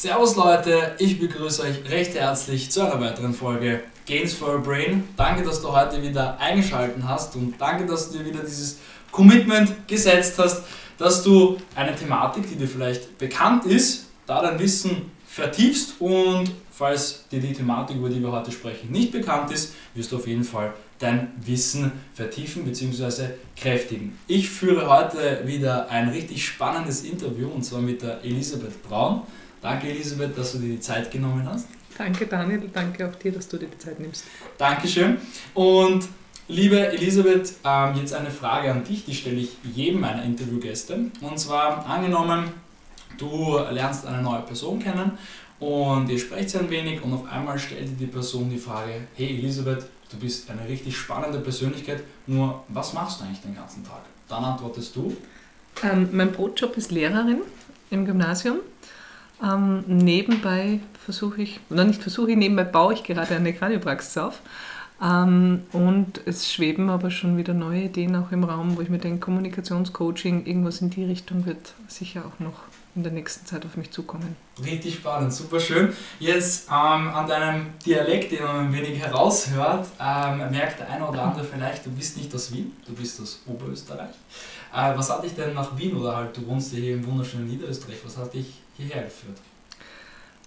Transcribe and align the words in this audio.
Servus 0.00 0.36
Leute, 0.36 0.94
ich 1.00 1.18
begrüße 1.18 1.62
euch 1.62 1.90
recht 1.90 2.14
herzlich 2.14 2.70
zu 2.70 2.82
einer 2.82 3.00
weiteren 3.00 3.34
Folge 3.34 3.82
Gains 4.06 4.32
for 4.32 4.54
a 4.54 4.58
Brain. 4.58 5.08
Danke, 5.16 5.42
dass 5.42 5.60
du 5.60 5.72
heute 5.72 6.00
wieder 6.00 6.38
eingeschaltet 6.38 7.02
hast 7.04 7.34
und 7.34 7.60
danke, 7.60 7.84
dass 7.84 8.12
du 8.12 8.18
dir 8.18 8.26
wieder 8.26 8.44
dieses 8.44 8.78
Commitment 9.10 9.88
gesetzt 9.88 10.38
hast, 10.38 10.62
dass 10.98 11.24
du 11.24 11.56
eine 11.74 11.96
Thematik, 11.96 12.48
die 12.48 12.54
dir 12.54 12.68
vielleicht 12.68 13.18
bekannt 13.18 13.64
ist, 13.64 14.06
da 14.24 14.40
dein 14.40 14.60
Wissen 14.60 15.10
vertiefst 15.26 15.94
und 15.98 16.52
falls 16.78 17.26
dir 17.28 17.40
die 17.40 17.52
Thematik, 17.52 17.96
über 17.96 18.08
die 18.08 18.22
wir 18.22 18.30
heute 18.30 18.52
sprechen, 18.52 18.92
nicht 18.92 19.10
bekannt 19.10 19.50
ist, 19.50 19.74
wirst 19.94 20.12
du 20.12 20.16
auf 20.16 20.28
jeden 20.28 20.44
Fall 20.44 20.72
dein 21.00 21.32
Wissen 21.44 21.90
vertiefen 22.14 22.64
bzw. 22.64 23.30
kräftigen. 23.56 24.16
Ich 24.28 24.48
führe 24.48 24.88
heute 24.88 25.42
wieder 25.44 25.90
ein 25.90 26.08
richtig 26.08 26.46
spannendes 26.46 27.02
Interview 27.02 27.48
und 27.48 27.64
zwar 27.64 27.80
mit 27.80 28.02
der 28.02 28.22
Elisabeth 28.22 28.80
Braun. 28.84 29.22
Danke 29.60 29.88
Elisabeth, 29.88 30.38
dass 30.38 30.52
du 30.52 30.58
dir 30.58 30.68
die 30.68 30.80
Zeit 30.80 31.10
genommen 31.10 31.44
hast. 31.48 31.66
Danke 31.96 32.26
Daniel, 32.26 32.70
danke 32.72 33.08
auch 33.08 33.14
dir, 33.16 33.32
dass 33.32 33.48
du 33.48 33.56
dir 33.56 33.66
die 33.66 33.78
Zeit 33.78 33.98
nimmst. 33.98 34.24
Dankeschön. 34.56 35.18
Und 35.54 36.06
liebe 36.46 36.92
Elisabeth, 36.92 37.54
ähm, 37.64 37.96
jetzt 37.96 38.14
eine 38.14 38.30
Frage 38.30 38.70
an 38.70 38.84
dich, 38.84 39.04
die 39.04 39.14
stelle 39.14 39.40
ich 39.40 39.56
jedem 39.74 40.00
meiner 40.00 40.22
Interviewgäste. 40.22 41.10
Und 41.22 41.38
zwar 41.40 41.84
angenommen, 41.86 42.44
du 43.18 43.58
lernst 43.72 44.06
eine 44.06 44.22
neue 44.22 44.42
Person 44.42 44.78
kennen 44.78 45.18
und 45.60 46.08
ihr 46.08 46.18
sprecht 46.18 46.54
ein 46.56 46.70
wenig 46.70 47.02
und 47.02 47.12
auf 47.12 47.30
einmal 47.30 47.58
stellt 47.58 47.98
die 47.98 48.06
Person 48.06 48.48
die 48.50 48.58
Frage, 48.58 48.92
hey 49.14 49.38
Elisabeth, 49.38 49.86
du 50.10 50.16
bist 50.18 50.50
eine 50.50 50.68
richtig 50.68 50.96
spannende 50.96 51.40
Persönlichkeit, 51.40 52.02
nur 52.26 52.64
was 52.68 52.92
machst 52.92 53.20
du 53.20 53.24
eigentlich 53.24 53.42
den 53.42 53.54
ganzen 53.54 53.84
Tag? 53.84 54.02
Dann 54.28 54.44
antwortest 54.44 54.94
du. 54.94 55.16
Ähm, 55.82 56.08
mein 56.12 56.32
Brotjob 56.32 56.76
ist 56.76 56.90
Lehrerin 56.90 57.40
im 57.90 58.04
Gymnasium. 58.04 58.58
Ähm, 59.42 59.84
nebenbei 59.86 60.80
versuche 61.04 61.42
ich, 61.42 61.60
oder 61.70 61.84
nicht 61.84 62.02
versuche 62.02 62.32
ich, 62.32 62.36
nebenbei 62.36 62.64
baue 62.64 62.94
ich 62.94 63.04
gerade 63.04 63.34
eine 63.34 63.52
Kraniopraxis 63.52 64.18
auf. 64.18 64.40
Ähm, 65.00 65.62
und 65.72 66.20
es 66.26 66.52
schweben 66.52 66.90
aber 66.90 67.10
schon 67.10 67.36
wieder 67.36 67.54
neue 67.54 67.84
Ideen 67.84 68.16
auch 68.16 68.32
im 68.32 68.44
Raum, 68.44 68.76
wo 68.76 68.80
ich 68.80 68.88
mir 68.88 68.98
denke, 68.98 69.20
Kommunikationscoaching, 69.20 70.46
irgendwas 70.46 70.80
in 70.80 70.90
die 70.90 71.04
Richtung 71.04 71.46
wird 71.46 71.74
sicher 71.86 72.24
auch 72.26 72.40
noch 72.40 72.60
in 72.98 73.04
der 73.04 73.12
nächsten 73.12 73.46
Zeit 73.46 73.64
auf 73.64 73.76
mich 73.76 73.90
zukommen. 73.90 74.36
Richtig 74.62 74.96
spannend, 74.96 75.32
super 75.32 75.60
schön. 75.60 75.92
Jetzt 76.18 76.68
ähm, 76.68 77.08
an 77.08 77.26
deinem 77.26 77.66
Dialekt, 77.86 78.32
den 78.32 78.42
man 78.42 78.66
ein 78.66 78.72
wenig 78.72 78.98
heraushört, 78.98 79.86
ähm, 80.00 80.50
merkt 80.50 80.80
der 80.80 80.90
eine 80.90 81.08
oder 81.08 81.22
andere 81.22 81.44
vielleicht, 81.44 81.86
du 81.86 81.90
bist 81.90 82.16
nicht 82.16 82.34
aus 82.34 82.52
Wien, 82.52 82.72
du 82.86 82.92
bist 82.92 83.20
aus 83.20 83.40
Oberösterreich. 83.46 84.10
Äh, 84.74 84.96
was 84.96 85.10
hat 85.10 85.22
dich 85.22 85.34
denn 85.34 85.54
nach 85.54 85.76
Wien 85.78 85.96
oder 85.96 86.16
halt 86.16 86.36
du 86.36 86.46
wohnst 86.46 86.72
ja 86.72 86.80
hier 86.80 86.94
im 86.94 87.06
wunderschönen 87.06 87.46
Niederösterreich, 87.46 87.98
was 88.04 88.16
hat 88.16 88.34
dich 88.34 88.54
hierher 88.76 89.04
geführt? 89.04 89.38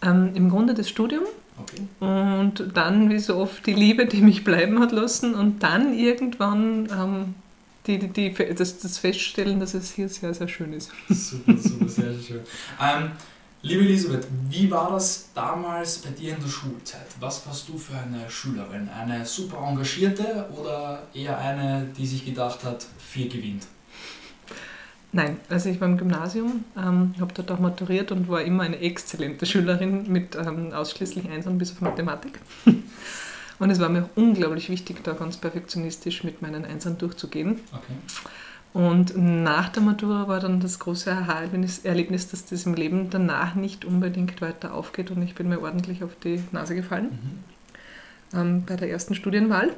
Ähm, 0.04 0.32
Im 0.36 0.50
Grunde 0.50 0.74
das 0.74 0.90
Studium. 0.90 1.24
Okay. 1.58 1.84
Und 2.00 2.76
dann, 2.76 3.10
wie 3.10 3.20
so 3.20 3.38
oft, 3.38 3.66
die 3.66 3.74
Liebe, 3.74 4.06
die 4.06 4.22
mich 4.22 4.44
bleiben 4.44 4.80
hat 4.80 4.92
lassen. 4.92 5.36
Und 5.36 5.62
dann 5.64 5.94
irgendwann 5.94 6.90
ähm, 6.92 7.36
die, 7.88 7.98
die, 7.98 8.10
die, 8.10 8.54
das, 8.56 8.80
das 8.80 8.98
Feststellen, 8.98 9.60
dass 9.60 9.74
es 9.74 9.92
hier 9.92 10.10
sehr, 10.10 10.34
sehr 10.34 10.48
schön 10.48 10.74
ist. 10.74 10.92
Super, 11.10 11.58
super, 11.58 11.88
sehr, 11.88 12.14
sehr 12.14 12.24
schön. 12.24 12.42
Ähm, 12.82 13.12
liebe 13.62 13.84
Elisabeth, 13.84 14.28
wie 14.50 14.70
war 14.70 14.92
das 14.92 15.30
damals 15.34 16.00
bei 16.00 16.12
dir 16.12 16.36
in 16.36 16.42
der 16.42 16.50
Schulzeit? 16.50 17.08
Was 17.20 17.46
warst 17.48 17.68
du 17.70 17.78
für 17.78 17.98
eine 17.98 18.30
Schülerin? 18.30 18.90
Eine 18.90 19.26
super 19.26 19.58
engagierte 19.68 20.48
oder 20.56 21.04
eher 21.14 21.38
eine, 21.38 21.88
die 21.98 22.06
sich 22.06 22.26
gedacht 22.26 22.64
hat, 22.64 22.86
vier 23.00 23.28
gewinnt? 23.28 23.68
Nein, 25.14 25.40
also 25.50 25.68
ich 25.68 25.82
war 25.82 25.90
im 25.90 25.98
Gymnasium, 25.98 26.64
ähm, 26.78 27.14
habe 27.20 27.34
dort 27.34 27.52
auch 27.52 27.60
maturiert 27.60 28.14
und 28.14 28.30
war 28.30 28.42
immer 28.44 28.64
eine 28.64 28.80
exzellente 28.80 29.46
Schülerin 29.46 30.10
mit 30.10 30.36
ähm, 30.36 30.72
ausschließlich 30.72 31.30
Einsern 31.30 31.58
bis 31.58 31.74
auf 31.74 31.82
Mathematik. 31.82 32.40
Und 33.62 33.70
es 33.70 33.80
war 33.80 33.90
mir 33.90 34.10
unglaublich 34.16 34.72
wichtig, 34.72 35.04
da 35.04 35.12
ganz 35.12 35.38
perfektionistisch 35.38 36.24
mit 36.24 36.42
meinen 36.42 36.66
Einsern 36.66 36.98
durchzugehen. 36.98 37.60
Okay. 37.72 37.94
Und 38.74 39.16
nach 39.16 39.70
der 39.70 39.84
Matura 39.84 40.28
war 40.28 40.40
dann 40.40 40.60
das 40.60 40.80
große 40.80 41.12
Aha-Erlebnis, 41.12 42.28
dass 42.30 42.46
das 42.46 42.66
im 42.66 42.74
Leben 42.74 43.12
danach 43.12 43.54
nicht 43.54 43.86
unbedingt 43.86 44.42
weiter 44.42 44.74
aufgeht 44.74 45.12
und 45.12 45.22
ich 45.22 45.36
bin 45.36 45.48
mir 45.48 45.62
ordentlich 45.62 46.04
auf 46.04 46.10
die 46.24 46.44
Nase 46.52 46.74
gefallen 46.74 47.44
mhm. 48.34 48.40
ähm, 48.40 48.66
bei 48.66 48.78
der 48.78 48.90
ersten 48.90 49.14
Studienwahl 49.14 49.70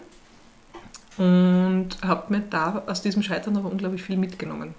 und 1.17 1.89
habe 2.01 2.31
mir 2.31 2.43
da 2.49 2.83
aus 2.87 3.01
diesem 3.01 3.21
Scheitern 3.21 3.57
aber 3.57 3.69
unglaublich 3.69 4.01
viel 4.01 4.15
mitgenommen. 4.15 4.75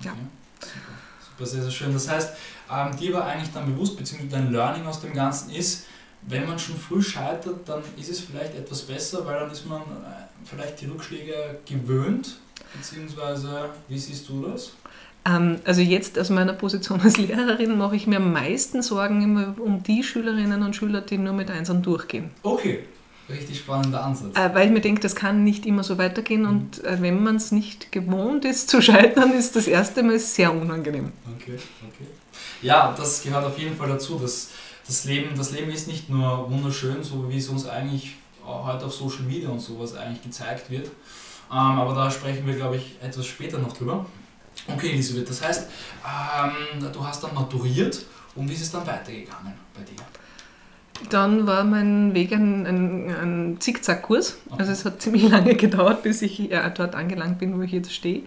Ja. 0.00 0.10
Okay. 0.10 0.20
Super. 0.60 1.00
Super, 1.20 1.46
sehr, 1.46 1.62
sehr 1.62 1.70
schön. 1.70 1.92
Das 1.92 2.08
heißt, 2.08 2.34
ähm, 2.72 2.96
dir 2.96 3.14
war 3.14 3.26
eigentlich 3.26 3.52
dann 3.52 3.72
bewusst, 3.72 3.96
beziehungsweise 3.96 4.42
dein 4.42 4.50
Learning 4.50 4.86
aus 4.86 5.00
dem 5.00 5.12
Ganzen 5.12 5.50
ist, 5.50 5.86
wenn 6.22 6.46
man 6.46 6.58
schon 6.58 6.76
früh 6.76 7.02
scheitert, 7.02 7.68
dann 7.68 7.82
ist 7.96 8.10
es 8.10 8.20
vielleicht 8.20 8.54
etwas 8.54 8.82
besser, 8.82 9.24
weil 9.26 9.40
dann 9.40 9.50
ist 9.50 9.66
man 9.66 9.80
äh, 9.80 10.44
vielleicht 10.44 10.80
die 10.80 10.86
Rückschläge 10.86 11.58
gewöhnt, 11.66 12.36
beziehungsweise 12.74 13.70
wie 13.88 13.98
siehst 13.98 14.28
du 14.28 14.46
das? 14.46 14.72
Ähm, 15.24 15.60
also 15.64 15.80
jetzt 15.80 16.18
aus 16.18 16.30
meiner 16.30 16.52
Position 16.52 17.00
als 17.00 17.16
Lehrerin 17.18 17.76
mache 17.76 17.96
ich 17.96 18.06
mir 18.06 18.16
am 18.16 18.32
meisten 18.32 18.82
Sorgen 18.82 19.22
immer 19.22 19.54
um 19.58 19.82
die 19.82 20.02
Schülerinnen 20.02 20.62
und 20.62 20.76
Schüler, 20.76 21.00
die 21.00 21.18
nur 21.18 21.34
mit 21.34 21.50
Einsern 21.50 21.82
durchgehen. 21.82 22.30
Okay, 22.42 22.80
richtig 23.28 23.58
spannender 23.58 24.04
Ansatz. 24.04 24.36
Äh, 24.36 24.54
weil 24.54 24.66
ich 24.66 24.72
mir 24.72 24.80
denke, 24.80 25.00
das 25.00 25.14
kann 25.14 25.44
nicht 25.44 25.66
immer 25.66 25.82
so 25.82 25.98
weitergehen 25.98 26.42
mhm. 26.42 26.48
und 26.48 26.84
äh, 26.84 27.00
wenn 27.00 27.22
man 27.22 27.36
es 27.36 27.52
nicht 27.52 27.92
gewohnt 27.92 28.44
ist 28.44 28.70
zu 28.70 28.80
scheitern, 28.80 29.32
ist 29.32 29.56
das 29.56 29.66
erste 29.66 30.02
Mal 30.02 30.18
sehr 30.18 30.52
unangenehm. 30.52 31.12
Okay, 31.36 31.58
okay. 31.86 32.06
Ja, 32.62 32.94
das 32.96 33.22
gehört 33.22 33.44
auf 33.44 33.58
jeden 33.58 33.76
Fall 33.76 33.88
dazu, 33.88 34.18
dass 34.18 34.50
das 34.86 35.04
Leben, 35.04 35.36
das 35.36 35.52
Leben 35.52 35.70
ist 35.70 35.86
nicht 35.86 36.08
nur 36.08 36.50
wunderschön, 36.50 37.02
so 37.02 37.30
wie 37.30 37.38
es 37.38 37.48
uns 37.48 37.66
eigentlich 37.66 38.16
heute 38.44 38.86
auf 38.86 38.94
Social 38.94 39.22
Media 39.22 39.48
und 39.48 39.60
sowas 39.60 39.94
eigentlich 39.94 40.22
gezeigt 40.22 40.70
wird. 40.70 40.86
Ähm, 41.50 41.56
aber 41.56 41.94
da 41.94 42.10
sprechen 42.10 42.46
wir, 42.46 42.54
glaube 42.54 42.76
ich, 42.76 42.96
etwas 43.02 43.26
später 43.26 43.58
noch 43.58 43.72
drüber. 43.72 44.06
Okay, 44.68 44.90
Elisabeth, 44.90 45.28
das 45.28 45.42
heißt, 45.42 45.68
ähm, 46.04 46.92
du 46.92 47.04
hast 47.04 47.22
dann 47.22 47.34
maturiert 47.34 48.04
und 48.34 48.48
wie 48.48 48.54
ist 48.54 48.62
es 48.62 48.70
dann 48.70 48.86
weitergegangen 48.86 49.54
bei 49.74 49.82
dir? 49.82 50.02
Dann 51.08 51.46
war 51.46 51.64
mein 51.64 52.14
Weg 52.14 52.32
ein, 52.32 52.66
ein, 52.66 53.14
ein 53.14 53.56
Zickzackkurs. 53.58 54.38
Okay. 54.46 54.56
Also 54.58 54.72
es 54.72 54.84
hat 54.84 55.00
ziemlich 55.00 55.28
lange 55.30 55.54
gedauert, 55.54 56.02
bis 56.02 56.20
ich 56.22 56.52
äh, 56.52 56.70
dort 56.74 56.94
angelangt 56.94 57.38
bin, 57.38 57.56
wo 57.56 57.62
ich 57.62 57.72
jetzt 57.72 57.92
stehe. 57.92 58.22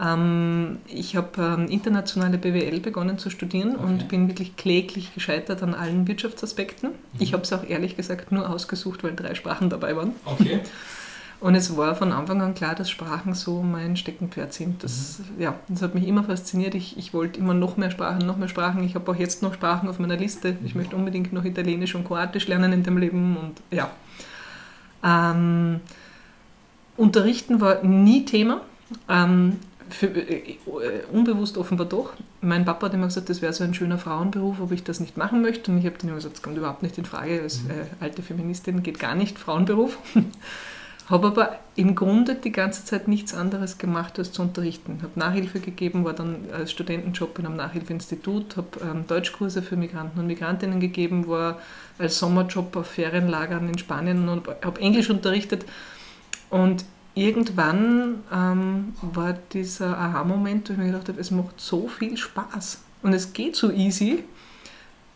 Ähm, 0.00 0.78
ich 0.86 1.16
habe 1.16 1.42
ähm, 1.42 1.68
internationale 1.68 2.38
BWL 2.38 2.80
begonnen 2.80 3.18
zu 3.18 3.30
studieren 3.30 3.76
okay. 3.76 3.84
und 3.84 4.08
bin 4.08 4.28
wirklich 4.28 4.56
kläglich 4.56 5.14
gescheitert 5.14 5.62
an 5.62 5.74
allen 5.74 6.08
Wirtschaftsaspekten. 6.08 6.90
Mhm. 6.90 6.96
Ich 7.18 7.32
habe 7.32 7.42
es 7.42 7.52
auch 7.52 7.64
ehrlich 7.64 7.96
gesagt 7.96 8.32
nur 8.32 8.48
ausgesucht, 8.48 9.04
weil 9.04 9.14
drei 9.14 9.34
Sprachen 9.34 9.70
dabei 9.70 9.96
waren. 9.96 10.12
Okay. 10.24 10.60
Und 11.42 11.56
es 11.56 11.76
war 11.76 11.96
von 11.96 12.12
Anfang 12.12 12.40
an 12.40 12.54
klar, 12.54 12.76
dass 12.76 12.88
Sprachen 12.88 13.34
so 13.34 13.64
mein 13.64 13.96
Steckenpferd 13.96 14.52
sind. 14.52 14.84
Das, 14.84 15.18
mhm. 15.18 15.42
ja, 15.42 15.54
das 15.66 15.82
hat 15.82 15.92
mich 15.92 16.06
immer 16.06 16.22
fasziniert. 16.22 16.76
Ich, 16.76 16.96
ich 16.96 17.12
wollte 17.12 17.40
immer 17.40 17.52
noch 17.52 17.76
mehr 17.76 17.90
Sprachen, 17.90 18.24
noch 18.24 18.36
mehr 18.36 18.46
Sprachen. 18.46 18.84
Ich 18.84 18.94
habe 18.94 19.10
auch 19.10 19.16
jetzt 19.16 19.42
noch 19.42 19.52
Sprachen 19.52 19.88
auf 19.88 19.98
meiner 19.98 20.16
Liste. 20.16 20.56
Ich 20.64 20.76
mhm. 20.76 20.82
möchte 20.82 20.94
unbedingt 20.94 21.32
noch 21.32 21.44
Italienisch 21.44 21.96
und 21.96 22.04
Kroatisch 22.04 22.46
lernen 22.46 22.72
in 22.72 22.84
dem 22.84 22.96
Leben. 22.96 23.36
Und 23.36 23.54
ja. 23.76 23.90
Ähm, 25.02 25.80
Unterrichten 26.96 27.60
war 27.60 27.82
nie 27.82 28.24
Thema. 28.24 28.60
Ähm, 29.08 29.58
für, 29.92 30.06
äh, 30.06 30.56
unbewusst 31.12 31.58
offenbar 31.58 31.86
doch. 31.86 32.12
Mein 32.40 32.64
Papa 32.64 32.86
hat 32.86 32.94
immer 32.94 33.06
gesagt, 33.06 33.28
das 33.28 33.42
wäre 33.42 33.52
so 33.52 33.64
ein 33.64 33.74
schöner 33.74 33.98
Frauenberuf, 33.98 34.60
ob 34.60 34.72
ich 34.72 34.84
das 34.84 35.00
nicht 35.00 35.16
machen 35.16 35.42
möchte. 35.42 35.70
Und 35.70 35.78
ich 35.78 35.86
habe 35.86 35.96
dann 35.98 36.08
immer 36.08 36.16
gesagt, 36.16 36.36
das 36.36 36.42
kommt 36.42 36.56
überhaupt 36.56 36.82
nicht 36.82 36.98
in 36.98 37.04
Frage. 37.04 37.40
Als 37.42 37.62
mhm. 37.62 37.70
äh, 37.70 37.74
alte 38.00 38.22
Feministin 38.22 38.82
geht 38.82 38.98
gar 38.98 39.14
nicht 39.14 39.38
Frauenberuf. 39.38 39.98
habe 41.08 41.26
aber 41.26 41.58
im 41.74 41.94
Grunde 41.94 42.34
die 42.34 42.52
ganze 42.52 42.84
Zeit 42.84 43.08
nichts 43.08 43.34
anderes 43.34 43.78
gemacht, 43.78 44.18
als 44.18 44.32
zu 44.32 44.42
unterrichten. 44.42 45.00
Habe 45.02 45.18
Nachhilfe 45.18 45.60
gegeben, 45.60 46.04
war 46.04 46.12
dann 46.12 46.46
als 46.52 46.70
Studentenjob 46.70 47.38
in 47.38 47.46
einem 47.46 47.56
Nachhilfeinstitut, 47.56 48.56
habe 48.56 48.68
ähm, 48.82 49.06
Deutschkurse 49.06 49.62
für 49.62 49.76
Migranten 49.76 50.20
und 50.20 50.26
Migrantinnen 50.26 50.80
gegeben, 50.80 51.28
war 51.28 51.58
als 51.98 52.18
Sommerjob 52.18 52.76
auf 52.76 52.86
Ferienlagern 52.86 53.68
in 53.68 53.78
Spanien 53.78 54.28
und 54.28 54.48
habe 54.48 54.80
Englisch 54.80 55.10
unterrichtet. 55.10 55.64
Und 56.50 56.84
irgendwann 57.14 58.22
ähm, 58.32 58.94
war 59.02 59.34
dieser 59.52 59.98
Aha-Moment, 59.98 60.68
wo 60.68 60.72
ich 60.72 60.78
mir 60.78 60.86
gedacht 60.86 61.08
habe, 61.08 61.20
es 61.20 61.30
macht 61.30 61.60
so 61.60 61.88
viel 61.88 62.16
Spaß 62.16 62.82
und 63.02 63.12
es 63.12 63.32
geht 63.32 63.56
so 63.56 63.70
easy. 63.70 64.24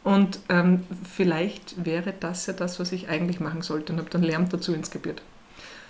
Und 0.04 0.38
ähm, 0.48 0.84
vielleicht 1.10 1.84
wäre 1.84 2.14
das 2.18 2.46
ja 2.46 2.52
das, 2.52 2.78
was 2.78 2.92
ich 2.92 3.08
eigentlich 3.08 3.40
machen 3.40 3.62
sollte 3.62 3.92
und 3.92 3.98
habe 3.98 4.10
dann 4.10 4.22
Lärm 4.22 4.48
dazu 4.48 4.72
inskribiert. 4.72 5.20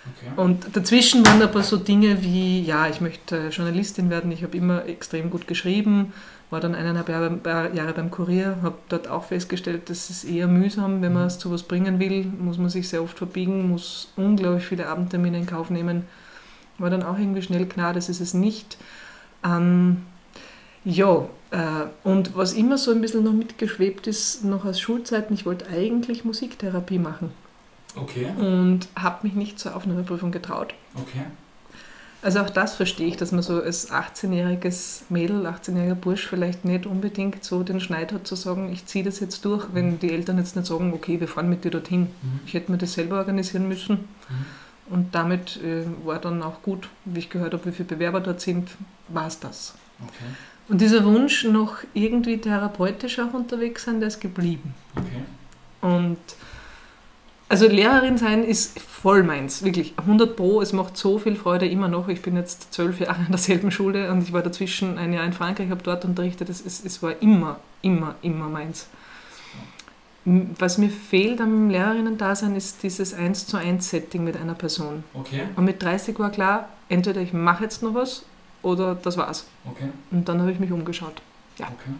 Okay. 0.05 0.31
Und 0.41 0.75
dazwischen 0.75 1.25
waren 1.25 1.41
aber 1.41 1.61
so 1.63 1.77
Dinge 1.77 2.23
wie, 2.23 2.61
ja, 2.63 2.87
ich 2.87 3.01
möchte 3.01 3.49
Journalistin 3.49 4.09
werden, 4.09 4.31
ich 4.31 4.43
habe 4.43 4.57
immer 4.57 4.85
extrem 4.85 5.29
gut 5.29 5.47
geschrieben, 5.47 6.13
war 6.49 6.61
dann 6.61 6.75
eineinhalb 6.75 7.09
Jahre, 7.09 7.39
Jahre 7.75 7.93
beim 7.93 8.09
Kurier, 8.09 8.57
habe 8.61 8.77
dort 8.87 9.07
auch 9.07 9.25
festgestellt, 9.25 9.89
dass 9.89 10.09
es 10.09 10.23
eher 10.23 10.47
mühsam, 10.47 11.01
wenn 11.01 11.13
man 11.13 11.27
es 11.27 11.39
zu 11.39 11.51
was 11.51 11.63
bringen 11.63 11.99
will, 11.99 12.25
muss 12.25 12.57
man 12.57 12.69
sich 12.69 12.87
sehr 12.87 13.03
oft 13.03 13.17
verbiegen, 13.17 13.69
muss 13.69 14.13
unglaublich 14.15 14.65
viele 14.65 14.87
Abendtermine 14.87 15.37
in 15.37 15.45
Kauf 15.45 15.69
nehmen. 15.69 16.05
war 16.77 16.89
dann 16.89 17.03
auch 17.03 17.17
irgendwie 17.17 17.41
schnell 17.41 17.65
klar, 17.65 17.93
das 17.93 18.07
ist 18.07 18.21
es 18.21 18.33
nicht. 18.33 18.77
Ähm, 19.43 20.03
ja, 20.85 21.27
äh, 21.51 21.87
und 22.03 22.37
was 22.37 22.53
immer 22.53 22.77
so 22.77 22.91
ein 22.91 23.01
bisschen 23.01 23.23
noch 23.23 23.33
mitgeschwebt 23.33 24.07
ist, 24.07 24.45
noch 24.45 24.63
aus 24.63 24.79
Schulzeiten, 24.79 25.33
ich 25.33 25.45
wollte 25.45 25.67
eigentlich 25.67 26.23
Musiktherapie 26.23 26.99
machen. 26.99 27.31
Okay. 27.95 28.27
Und 28.37 28.87
habe 28.95 29.27
mich 29.27 29.35
nicht 29.35 29.59
zur 29.59 29.75
Aufnahmeprüfung 29.75 30.31
getraut. 30.31 30.73
Okay. 30.95 31.25
Also 32.21 32.39
auch 32.39 32.49
das 32.49 32.75
verstehe 32.75 33.07
ich, 33.07 33.17
dass 33.17 33.31
man 33.31 33.43
so 33.43 33.61
als 33.61 33.91
18-jähriges 33.91 35.03
Mädel, 35.09 35.45
18-jähriger 35.45 35.95
Bursch 35.95 36.27
vielleicht 36.27 36.65
nicht 36.65 36.87
unbedingt 36.87 37.43
so 37.43 37.61
den 37.61 37.79
Schneid 37.79 38.11
hat 38.11 38.25
zu 38.25 38.35
sagen, 38.35 38.71
ich 38.71 38.85
ziehe 38.87 39.05
das 39.05 39.19
jetzt 39.19 39.45
durch, 39.45 39.67
wenn 39.73 39.99
die 39.99 40.11
Eltern 40.11 40.39
jetzt 40.39 40.55
nicht 40.55 40.67
sagen, 40.67 40.93
okay, 40.93 41.19
wir 41.19 41.27
fahren 41.27 41.49
mit 41.49 41.63
dir 41.63 41.71
dorthin. 41.71 42.01
Mhm. 42.01 42.39
Ich 42.45 42.53
hätte 42.55 42.71
mir 42.71 42.79
das 42.79 42.93
selber 42.93 43.17
organisieren 43.17 43.67
müssen. 43.67 43.95
Mhm. 44.29 44.45
Und 44.89 45.15
damit 45.15 45.57
äh, 45.57 45.83
war 46.05 46.19
dann 46.19 46.41
auch 46.41 46.61
gut, 46.63 46.89
wie 47.05 47.19
ich 47.19 47.29
gehört 47.29 47.53
habe, 47.53 47.65
wie 47.65 47.71
viele 47.71 47.89
Bewerber 47.89 48.19
dort 48.19 48.41
sind, 48.41 48.71
war 49.09 49.27
es 49.27 49.39
das. 49.39 49.75
Okay. 50.01 50.25
Und 50.69 50.81
dieser 50.81 51.03
Wunsch, 51.05 51.43
noch 51.43 51.77
irgendwie 51.93 52.37
therapeutisch 52.37 53.19
auch 53.19 53.33
unterwegs 53.33 53.83
sein, 53.83 53.99
der 53.99 54.07
ist 54.07 54.19
geblieben. 54.19 54.73
Okay. 54.95 55.95
Und 55.95 56.17
also 57.49 57.67
Lehrerin 57.67 58.17
sein 58.17 58.43
ist 58.43 58.79
voll 58.79 59.23
meins, 59.23 59.63
wirklich 59.63 59.93
100 59.97 60.35
Pro. 60.35 60.61
Es 60.61 60.73
macht 60.73 60.97
so 60.97 61.17
viel 61.17 61.35
Freude 61.35 61.67
immer 61.67 61.87
noch. 61.87 62.09
Ich 62.09 62.21
bin 62.21 62.35
jetzt 62.35 62.73
zwölf 62.73 62.99
Jahre 62.99 63.21
in 63.25 63.31
derselben 63.31 63.71
Schule 63.71 64.11
und 64.11 64.21
ich 64.21 64.33
war 64.33 64.41
dazwischen 64.41 64.97
ein 64.97 65.13
Jahr 65.13 65.25
in 65.25 65.33
Frankreich, 65.33 65.69
habe 65.69 65.83
dort 65.83 66.03
unterrichtet. 66.03 66.49
Es, 66.49 66.65
es, 66.65 66.83
es 66.83 67.01
war 67.01 67.21
immer, 67.21 67.59
immer, 67.81 68.15
immer 68.21 68.49
meins. 68.49 68.87
Was 70.25 70.77
mir 70.77 70.89
fehlt 70.89 71.39
am 71.39 71.69
Lehrerinnen-Dasein 71.69 72.53
ist 72.57 72.83
dieses 72.83 73.13
1 73.13 73.47
zu 73.47 73.55
1 73.55 73.89
Setting 73.89 74.25
mit 74.25 74.35
einer 74.35 74.55
Person. 74.55 75.05
Okay. 75.13 75.43
Und 75.55 75.63
mit 75.63 75.81
30 75.81 76.19
war 76.19 76.31
klar, 76.31 76.67
entweder 76.89 77.21
ich 77.21 77.31
mache 77.31 77.63
jetzt 77.63 77.81
noch 77.81 77.93
was 77.93 78.23
oder 78.61 78.93
das 78.95 79.15
war's. 79.15 79.45
Okay. 79.63 79.87
Und 80.11 80.27
dann 80.27 80.41
habe 80.41 80.51
ich 80.51 80.59
mich 80.59 80.73
umgeschaut. 80.73 81.21
Ja. 81.57 81.67
Okay. 81.67 81.91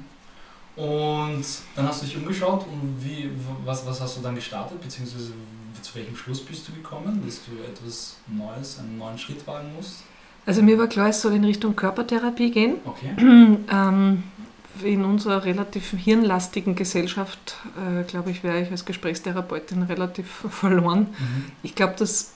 Und 0.77 1.43
dann 1.75 1.87
hast 1.87 2.03
du 2.03 2.05
dich 2.05 2.15
umgeschaut 2.15 2.65
und 2.71 3.03
wie, 3.03 3.31
was, 3.65 3.83
was 3.85 3.99
hast 3.99 4.17
du 4.17 4.21
dann 4.21 4.35
gestartet, 4.35 4.79
beziehungsweise 4.79 5.31
zu 5.81 5.95
welchem 5.95 6.15
Schluss 6.15 6.45
bist 6.45 6.67
du 6.67 6.71
gekommen, 6.71 7.23
dass 7.25 7.41
du 7.45 7.63
etwas 7.63 8.17
Neues, 8.27 8.77
einen 8.77 8.97
neuen 8.99 9.17
Schritt 9.17 9.45
wagen 9.47 9.73
musst? 9.75 10.03
Also 10.45 10.61
mir 10.61 10.77
war 10.77 10.87
klar, 10.87 11.09
es 11.09 11.21
soll 11.21 11.33
in 11.33 11.43
Richtung 11.43 11.75
Körpertherapie 11.75 12.51
gehen. 12.51 12.75
Okay. 12.85 13.09
ähm, 13.71 14.23
in 14.83 15.03
unserer 15.03 15.45
relativ 15.45 15.89
hirnlastigen 15.91 16.75
Gesellschaft, 16.75 17.55
äh, 17.75 18.03
glaube 18.03 18.29
ich, 18.29 18.43
wäre 18.43 18.61
ich 18.61 18.69
als 18.69 18.85
Gesprächstherapeutin 18.85 19.81
relativ 19.83 20.27
verloren. 20.49 21.07
Mhm. 21.19 21.45
Ich 21.63 21.73
glaube, 21.73 21.95
dass 21.97 22.33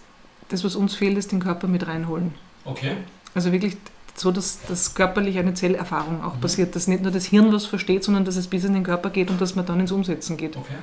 das, 0.49 0.63
was 0.63 0.75
uns 0.75 0.95
fehlt, 0.95 1.17
ist 1.17 1.31
den 1.31 1.39
Körper 1.39 1.67
mit 1.67 1.85
reinholen. 1.85 2.33
Okay. 2.65 2.97
Also 3.33 3.51
wirklich 3.51 3.77
so, 4.15 4.31
dass 4.31 4.59
das 4.67 4.93
körperlich 4.93 5.37
eine 5.39 5.53
Zellerfahrung 5.53 6.23
auch 6.23 6.35
Mhm. 6.35 6.41
passiert, 6.41 6.75
dass 6.75 6.87
nicht 6.87 7.01
nur 7.03 7.11
das 7.11 7.25
Hirn 7.25 7.51
was 7.53 7.65
versteht, 7.65 8.03
sondern 8.03 8.25
dass 8.25 8.35
es 8.35 8.47
bis 8.47 8.63
in 8.65 8.73
den 8.73 8.83
Körper 8.83 9.09
geht 9.09 9.29
und 9.29 9.39
dass 9.41 9.55
man 9.55 9.65
dann 9.65 9.79
ins 9.79 9.91
Umsetzen 9.91 10.37
geht. 10.37 10.57
Okay. 10.57 10.75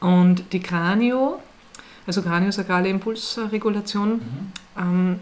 Und 0.00 0.52
die 0.52 0.60
Kranio, 0.60 1.40
also 2.06 2.22
kraniosakrale 2.22 2.88
Impulsregulation, 2.88 4.12
Mhm. 4.14 4.52
ähm, 4.78 5.20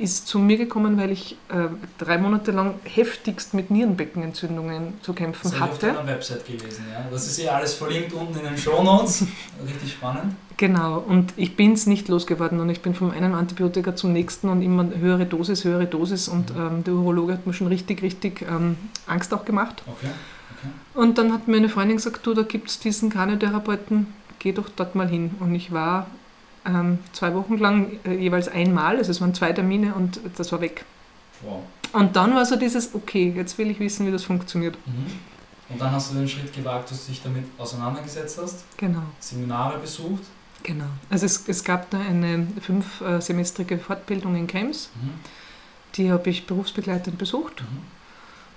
ist 0.00 0.26
zu 0.28 0.38
mir 0.38 0.56
gekommen, 0.56 0.98
weil 0.98 1.10
ich 1.10 1.36
äh, 1.48 1.68
drei 1.98 2.18
Monate 2.18 2.50
lang 2.52 2.74
heftigst 2.84 3.54
mit 3.54 3.70
Nierenbeckenentzündungen 3.70 4.94
zu 5.02 5.12
Das 5.12 5.18
kämpfen 5.18 5.44
habe 5.52 5.56
ich 5.56 5.62
auf 5.62 5.74
hatte. 5.74 5.86
deiner 5.92 6.06
Website 6.06 6.46
gelesen, 6.46 6.84
ja. 6.92 7.06
Das 7.10 7.26
ist 7.26 7.38
ja 7.38 7.52
alles 7.52 7.74
verlinkt 7.74 8.12
unten 8.12 8.38
in 8.38 8.44
den 8.44 8.56
Show 8.58 8.82
Notes. 8.82 9.24
Richtig 9.66 9.92
spannend. 9.92 10.34
Genau, 10.58 10.98
und 11.06 11.34
ich 11.36 11.54
bin 11.56 11.72
es 11.74 11.86
nicht 11.86 12.08
losgeworden 12.08 12.60
und 12.60 12.70
ich 12.70 12.80
bin 12.80 12.94
vom 12.94 13.10
einen 13.10 13.34
Antibiotika 13.34 13.94
zum 13.94 14.12
nächsten 14.14 14.48
und 14.48 14.62
immer 14.62 14.86
höhere 14.98 15.26
Dosis, 15.26 15.64
höhere 15.64 15.86
Dosis 15.86 16.28
und 16.28 16.54
Mhm. 16.54 16.60
ähm, 16.60 16.84
der 16.84 16.94
Urologe 16.94 17.34
hat 17.34 17.46
mir 17.46 17.52
schon 17.52 17.66
richtig, 17.66 18.02
richtig 18.02 18.42
ähm, 18.42 18.76
Angst 19.06 19.34
auch 19.34 19.44
gemacht. 19.44 19.82
Okay. 19.86 20.06
Okay. 20.58 20.68
Und 20.94 21.18
dann 21.18 21.32
hat 21.32 21.46
mir 21.48 21.58
eine 21.58 21.68
Freundin 21.68 21.96
gesagt, 21.98 22.26
du, 22.26 22.32
da 22.32 22.42
gibt 22.42 22.70
es 22.70 22.78
diesen 22.78 23.10
Kraniotherapeuten, 23.10 24.06
geh 24.38 24.52
doch 24.52 24.70
dort 24.74 24.94
mal 24.94 25.08
hin. 25.08 25.32
Und 25.40 25.54
ich 25.54 25.72
war 25.72 26.06
ähm, 26.66 26.98
zwei 27.12 27.34
Wochen 27.34 27.56
lang 27.58 27.98
äh, 28.04 28.14
jeweils 28.14 28.48
einmal, 28.48 28.96
also 28.96 29.10
es 29.10 29.20
waren 29.20 29.34
zwei 29.34 29.52
Termine 29.52 29.94
und 29.94 30.20
das 30.36 30.50
war 30.52 30.60
weg. 30.60 30.84
Wow. 31.42 31.60
Und 31.92 32.16
dann 32.16 32.34
war 32.34 32.44
so 32.44 32.56
dieses, 32.56 32.94
okay, 32.94 33.32
jetzt 33.36 33.56
will 33.58 33.70
ich 33.70 33.78
wissen, 33.80 34.06
wie 34.06 34.10
das 34.12 34.24
funktioniert. 34.24 34.76
Mhm. 34.86 35.06
Und 35.68 35.80
dann 35.80 35.90
hast 35.92 36.12
du 36.12 36.16
den 36.16 36.28
Schritt 36.28 36.52
gewagt, 36.54 36.90
dass 36.90 37.06
du 37.06 37.12
dich 37.12 37.22
damit 37.22 37.44
auseinandergesetzt 37.58 38.38
hast, 38.40 38.64
Genau, 38.76 39.02
Seminare 39.20 39.78
besucht. 39.78 40.22
genau. 40.62 40.84
Also 41.10 41.26
es, 41.26 41.48
es 41.48 41.64
gab 41.64 41.90
da 41.90 41.98
eine 41.98 42.46
fünfsemestrige 42.60 43.78
Fortbildung 43.78 44.36
in 44.36 44.46
Krems, 44.46 44.90
Mhm. 44.94 45.10
die 45.96 46.10
habe 46.10 46.30
ich 46.30 46.46
berufsbegleitend 46.46 47.18
besucht. 47.18 47.62
Mhm. 47.62 47.95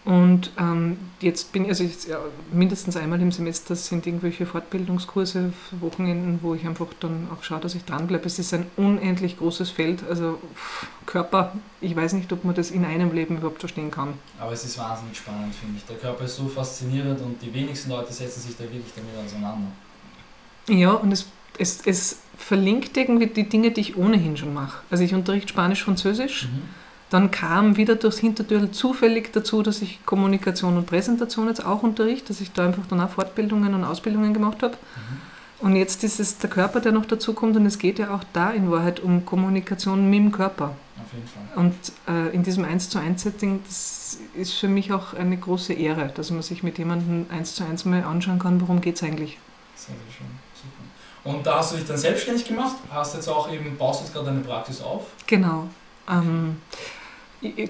Und 0.05 0.51
ähm, 0.57 0.97
jetzt 1.19 1.51
bin 1.51 1.65
ich, 1.65 1.69
also 1.69 1.83
ich, 1.83 2.07
ja, 2.07 2.19
mindestens 2.51 2.95
einmal 2.95 3.21
im 3.21 3.31
Semester 3.31 3.75
sind 3.75 4.07
irgendwelche 4.07 4.45
Fortbildungskurse, 4.45 5.51
Wochenenden, 5.79 6.39
wo 6.41 6.55
ich 6.55 6.65
einfach 6.65 6.87
dann 7.01 7.27
auch 7.31 7.43
schaue, 7.43 7.59
dass 7.59 7.75
ich 7.75 7.83
dranbleibe. 7.83 8.25
Es 8.25 8.39
ist 8.39 8.53
ein 8.53 8.65
unendlich 8.77 9.37
großes 9.37 9.69
Feld. 9.69 10.03
Also 10.09 10.39
pff, 10.55 10.87
Körper, 11.05 11.53
ich 11.81 11.95
weiß 11.95 12.13
nicht, 12.13 12.31
ob 12.31 12.45
man 12.45 12.55
das 12.55 12.71
in 12.71 12.85
einem 12.85 13.13
Leben 13.13 13.37
überhaupt 13.37 13.59
verstehen 13.59 13.91
kann. 13.91 14.13
Aber 14.39 14.53
es 14.53 14.63
ist 14.63 14.77
wahnsinnig 14.77 15.17
spannend, 15.17 15.53
finde 15.53 15.75
ich. 15.77 15.85
Der 15.85 15.97
Körper 15.97 16.23
ist 16.23 16.37
so 16.37 16.47
faszinierend 16.47 17.19
und 17.21 17.41
die 17.41 17.53
wenigsten 17.53 17.89
Leute 17.89 18.13
setzen 18.13 18.41
sich 18.41 18.55
da 18.55 18.63
wirklich 18.63 18.93
damit 18.95 19.13
auseinander. 19.23 19.67
Ja, 20.69 20.91
und 20.93 21.11
es, 21.11 21.27
es, 21.57 21.81
es 21.85 22.19
verlinkt 22.37 22.95
irgendwie 22.95 23.27
die 23.27 23.49
Dinge, 23.49 23.71
die 23.71 23.81
ich 23.81 23.97
ohnehin 23.97 24.37
schon 24.37 24.53
mache. 24.53 24.81
Also 24.89 25.03
ich 25.03 25.13
unterrichte 25.13 25.49
Spanisch, 25.49 25.83
Französisch. 25.83 26.45
Mhm. 26.45 26.61
Dann 27.09 27.31
kam 27.31 27.75
wieder 27.75 27.95
durchs 27.95 28.19
Hintertür 28.19 28.71
zufällig 28.71 29.33
dazu, 29.33 29.63
dass 29.63 29.81
ich 29.81 30.05
Kommunikation 30.05 30.77
und 30.77 30.85
Präsentation 30.85 31.47
jetzt 31.47 31.65
auch 31.65 31.81
unterrichte, 31.81 32.27
dass 32.27 32.41
ich 32.41 32.51
da 32.51 32.65
einfach 32.65 32.85
dann 32.87 33.01
auch 33.01 33.09
Fortbildungen 33.09 33.73
und 33.73 33.83
Ausbildungen 33.83 34.33
gemacht 34.33 34.61
habe. 34.61 34.75
Mhm. 34.75 35.19
Und 35.61 35.75
jetzt 35.75 36.03
ist 36.03 36.19
es 36.19 36.37
der 36.37 36.49
Körper, 36.49 36.79
der 36.79 36.93
noch 36.93 37.05
dazu 37.05 37.33
kommt 37.33 37.57
und 37.57 37.65
es 37.65 37.79
geht 37.79 37.99
ja 37.99 38.13
auch 38.13 38.23
da 38.31 38.51
in 38.51 38.71
Wahrheit 38.71 39.01
um 39.01 39.25
Kommunikation 39.25 40.09
mit 40.09 40.19
dem 40.19 40.31
Körper. 40.31 40.75
Auf 41.03 41.13
jeden 41.13 41.27
Fall. 41.27 41.41
Und 41.55 41.75
äh, 42.07 42.33
in 42.33 42.43
diesem 42.43 42.63
1 42.63 42.89
zu 42.89 42.99
1 42.99 43.21
Setting, 43.21 43.61
das 43.65 44.19
ist 44.35 44.53
für 44.53 44.69
mich 44.69 44.93
auch 44.93 45.13
eine 45.13 45.35
große 45.35 45.73
Ehre, 45.73 46.11
dass 46.15 46.31
man 46.31 46.43
sich 46.43 46.63
mit 46.63 46.77
jemandem 46.77 47.25
1 47.29 47.55
zu 47.55 47.65
1 47.65 47.85
mal 47.85 48.03
anschauen 48.03 48.39
kann, 48.39 48.61
worum 48.61 48.79
geht 48.79 48.95
es 48.95 49.03
eigentlich. 49.03 49.37
Sehr, 49.75 49.95
sehr 49.95 50.13
schön. 50.17 50.27
Super. 50.53 51.35
Und 51.35 51.45
da 51.45 51.57
hast 51.57 51.73
du 51.73 51.77
dich 51.77 51.85
dann 51.85 51.97
selbstständig 51.97 52.45
gemacht, 52.45 52.77
hast 52.89 53.15
jetzt 53.15 53.27
auch 53.27 53.51
eben, 53.51 53.77
baust 53.77 54.01
jetzt 54.01 54.13
gerade 54.13 54.29
eine 54.29 54.39
Praxis 54.39 54.81
auf. 54.81 55.07
Genau. 55.27 55.67
Ähm, 56.09 56.57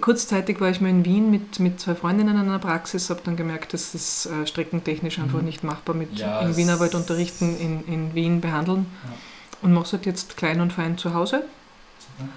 kurzzeitig 0.01 0.59
war 0.61 0.69
ich 0.69 0.81
mal 0.81 0.89
in 0.89 1.05
Wien 1.05 1.29
mit, 1.29 1.59
mit 1.59 1.79
zwei 1.79 1.95
Freundinnen 1.95 2.35
in 2.35 2.41
einer 2.49 2.59
Praxis, 2.59 3.09
habe 3.09 3.21
dann 3.23 3.35
gemerkt, 3.35 3.73
dass 3.73 3.91
das 3.91 4.25
äh, 4.25 4.47
streckentechnisch 4.47 5.19
einfach 5.19 5.39
Mhm. 5.39 5.45
nicht 5.45 5.63
machbar 5.63 5.95
mit 5.95 6.17
Ja, 6.17 6.47
es- 6.47 6.57
Wienerwald 6.57 6.95
unterrichten, 6.95 7.55
in, 7.59 7.85
in 7.85 8.15
Wien 8.15 8.41
behandeln. 8.41 8.87
Ja. 9.03 9.09
Und 9.61 9.73
mache 9.73 9.85
es 9.85 9.93
halt 9.93 10.05
jetzt 10.05 10.37
klein 10.37 10.61
und 10.61 10.73
fein 10.73 10.97
zu 10.97 11.13
Hause. 11.13 11.43
Super. 11.99 12.29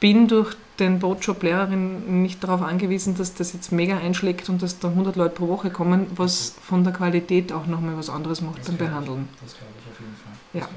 bin 0.00 0.28
durch 0.28 0.54
den 0.78 0.98
Bootjob 0.98 1.42
Lehrerin 1.42 2.20
nicht 2.22 2.44
darauf 2.44 2.60
angewiesen, 2.60 3.16
dass 3.16 3.32
das 3.32 3.54
jetzt 3.54 3.72
mega 3.72 3.96
einschlägt 3.96 4.50
und 4.50 4.60
dass 4.60 4.78
da 4.78 4.88
100 4.88 5.16
Leute 5.16 5.34
pro 5.36 5.48
Woche 5.48 5.70
kommen, 5.70 6.06
was 6.16 6.54
von 6.62 6.84
der 6.84 6.92
Qualität 6.92 7.50
auch 7.52 7.66
nochmal 7.66 7.96
was 7.96 8.10
anderes 8.10 8.42
macht 8.42 8.58
Das 8.58 8.66
beim 8.66 8.76
glaub 8.76 8.88
ich. 8.88 8.94
Behandeln. 8.94 9.28
Das 9.42 9.54
glaube 9.56 9.72
ich 9.80 9.90
auf 9.90 10.00
jeden 10.00 10.16
Fall. 10.16 10.60
Ja. 10.60 10.68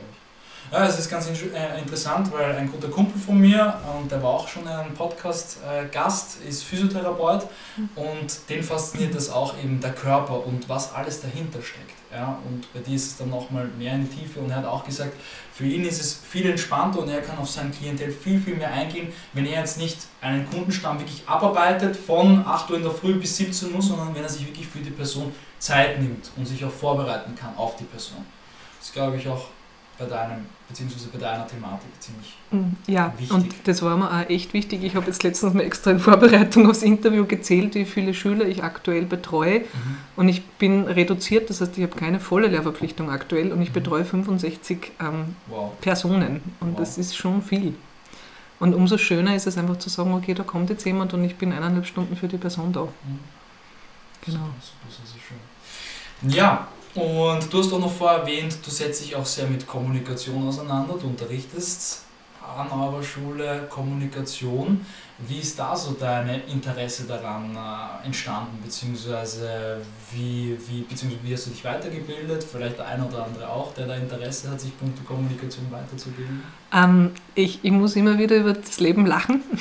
Ja, 0.72 0.86
es 0.86 1.00
ist 1.00 1.10
ganz 1.10 1.28
äh, 1.28 1.80
interessant, 1.80 2.32
weil 2.32 2.56
ein 2.56 2.72
guter 2.72 2.90
Kumpel 2.90 3.20
von 3.20 3.40
mir, 3.40 3.74
und 4.00 4.12
der 4.12 4.22
war 4.22 4.30
auch 4.30 4.48
schon 4.48 4.68
ein 4.68 4.94
Podcast-Gast, 4.94 6.44
ist 6.48 6.64
Physiotherapeut 6.64 7.48
und 7.96 8.50
den 8.50 8.62
fasziniert 8.62 9.16
das 9.16 9.32
auch 9.32 9.58
eben 9.58 9.80
der 9.80 9.94
Körper 9.94 10.46
und 10.46 10.70
was 10.70 10.94
alles 10.94 11.22
dahinter 11.22 11.60
steckt. 11.64 11.96
Ja? 12.12 12.38
Und 12.48 12.72
bei 12.72 12.82
dir 12.82 12.96
ist 12.96 13.08
es 13.08 13.18
dann 13.18 13.32
nochmal 13.32 13.68
mehr 13.80 13.94
in 13.94 14.08
die 14.08 14.16
Tiefe 14.16 14.42
und 14.42 14.52
er 14.52 14.58
hat 14.58 14.66
auch 14.66 14.84
gesagt, 14.84 15.14
für 15.52 15.66
ihn 15.66 15.86
ist 15.86 16.00
es 16.00 16.14
viel 16.14 16.48
entspannter 16.48 17.00
und 17.00 17.10
er 17.10 17.22
kann 17.22 17.40
auf 17.40 17.50
sein 17.50 17.72
Klientel 17.72 18.12
viel, 18.12 18.40
viel 18.40 18.56
mehr 18.56 18.72
eingehen, 18.72 19.12
wenn 19.34 19.48
er 19.48 19.62
jetzt 19.62 19.80
nicht 19.80 19.98
einen 20.22 20.48
Kundenstamm 20.52 21.00
wirklich 21.00 21.24
abarbeitet 21.26 21.98
von 21.98 22.46
8 22.46 22.70
Uhr 22.70 22.78
in 22.78 22.84
der 22.84 22.92
Früh 22.92 23.16
bis 23.16 23.38
17 23.38 23.74
Uhr, 23.74 23.82
sondern 23.82 24.14
wenn 24.14 24.22
er 24.22 24.30
sich 24.30 24.46
wirklich 24.46 24.68
für 24.68 24.80
die 24.80 24.92
Person 24.92 25.34
Zeit 25.58 26.00
nimmt 26.00 26.30
und 26.38 26.46
sich 26.46 26.64
auch 26.64 26.72
vorbereiten 26.72 27.34
kann 27.34 27.58
auf 27.58 27.76
die 27.76 27.86
Person. 27.86 28.24
Das 28.80 28.94
glaube 28.94 29.18
ich 29.18 29.28
auch 29.28 29.48
bei 30.00 30.06
deinem, 30.06 30.46
beziehungsweise 30.70 31.10
bei 31.10 31.18
deiner 31.20 31.46
Thematik 31.46 31.90
ziemlich. 32.00 32.38
Mm, 32.52 32.76
Ja, 32.88 33.14
Wichtig. 33.18 33.32
und 33.36 33.54
das 33.68 33.82
war 33.82 33.98
mir 33.98 34.10
auch 34.10 34.30
echt 34.30 34.54
wichtig. 34.54 34.84
Ich 34.84 34.96
habe 34.96 35.06
jetzt 35.08 35.22
letztens 35.24 35.54
mal 35.54 35.62
extra 35.64 35.92
in 35.92 36.00
Vorbereitung 36.00 36.70
aufs 36.70 36.84
Interview 36.84 37.26
gezählt, 37.26 37.76
wie 37.76 37.86
viele 37.86 38.14
Schüler 38.14 38.46
ich 38.48 38.64
aktuell 38.64 39.06
betreue. 39.06 39.62
Und 40.16 40.30
ich 40.30 40.44
bin 40.46 40.86
reduziert, 40.86 41.50
das 41.50 41.60
heißt, 41.62 41.78
ich 41.78 41.84
habe 41.84 41.96
keine 41.98 42.20
volle 42.20 42.48
Lehrverpflichtung 42.48 43.10
aktuell 43.12 43.52
und 43.52 43.62
ich 43.62 43.70
Mhm. 43.70 43.74
betreue 43.74 44.06
65 44.06 44.92
ähm, 45.02 45.36
Wow. 45.48 45.74
Personen. 45.82 46.42
Und 46.62 46.72
Wow. 46.72 46.80
das 46.80 46.98
ist 46.98 47.16
schon 47.18 47.42
viel. 47.42 47.76
Und 48.60 48.74
umso 48.74 48.98
schöner 48.98 49.36
ist 49.36 49.48
es 49.48 49.58
einfach 49.58 49.78
zu 49.78 49.90
sagen, 49.90 50.14
okay, 50.14 50.34
da 50.34 50.44
kommt 50.44 50.70
jetzt 50.70 50.86
jemand 50.86 51.14
und 51.14 51.24
ich 51.24 51.36
bin 51.36 51.52
eineinhalb 51.54 51.86
Stunden 51.86 52.16
für 52.16 52.28
die 52.28 52.38
Person 52.38 52.72
da. 52.74 52.84
Mhm. 52.84 53.20
Genau. 54.26 54.40
Super, 54.62 54.90
super, 54.90 55.08
sehr 55.14 55.22
schön. 55.22 56.38
Ja, 56.38 56.68
und 56.96 57.54
du 57.54 57.60
hast 57.60 57.72
auch 57.72 57.80
noch 57.80 57.92
vorher 57.92 58.20
erwähnt, 58.20 58.58
du 58.66 58.72
setzt 58.72 59.04
dich 59.04 59.16
auch 59.16 59.26
sehr 59.26 59.48
mit 59.48 59.66
Kommunikation 59.68 60.48
auseinander, 60.48 60.96
du 61.00 61.08
unterrichtest. 61.08 62.04
an 62.58 62.72
eurer 62.72 63.04
Schule 63.04 63.68
Kommunikation. 63.70 64.84
Wie 65.20 65.40
ist 65.40 65.60
da 65.60 65.76
so 65.76 65.92
dein 66.00 66.28
Interesse 66.48 67.04
daran 67.04 67.56
äh, 67.56 68.06
entstanden, 68.06 68.58
beziehungsweise 68.64 69.82
wie, 70.12 70.58
wie, 70.68 70.82
beziehungsweise 70.82 71.24
wie 71.24 71.34
hast 71.34 71.46
du 71.48 71.50
dich 71.52 71.64
weitergebildet? 71.64 72.44
Vielleicht 72.44 72.80
der 72.80 72.88
eine 72.88 73.06
oder 73.06 73.26
andere 73.26 73.50
auch, 73.50 73.74
der 73.74 73.86
da 73.86 73.96
Interesse 73.96 74.50
hat, 74.50 74.62
sich 74.62 74.78
punkto 74.80 75.04
Kommunikation 75.04 75.70
weiterzubilden? 75.70 76.42
Ähm, 76.74 77.12
ich, 77.36 77.60
ich 77.64 77.72
muss 77.72 77.96
immer 77.96 78.20
wieder 78.20 78.36
über 78.38 78.54
das 78.54 78.80
Leben 78.80 79.06
lachen. 79.06 79.42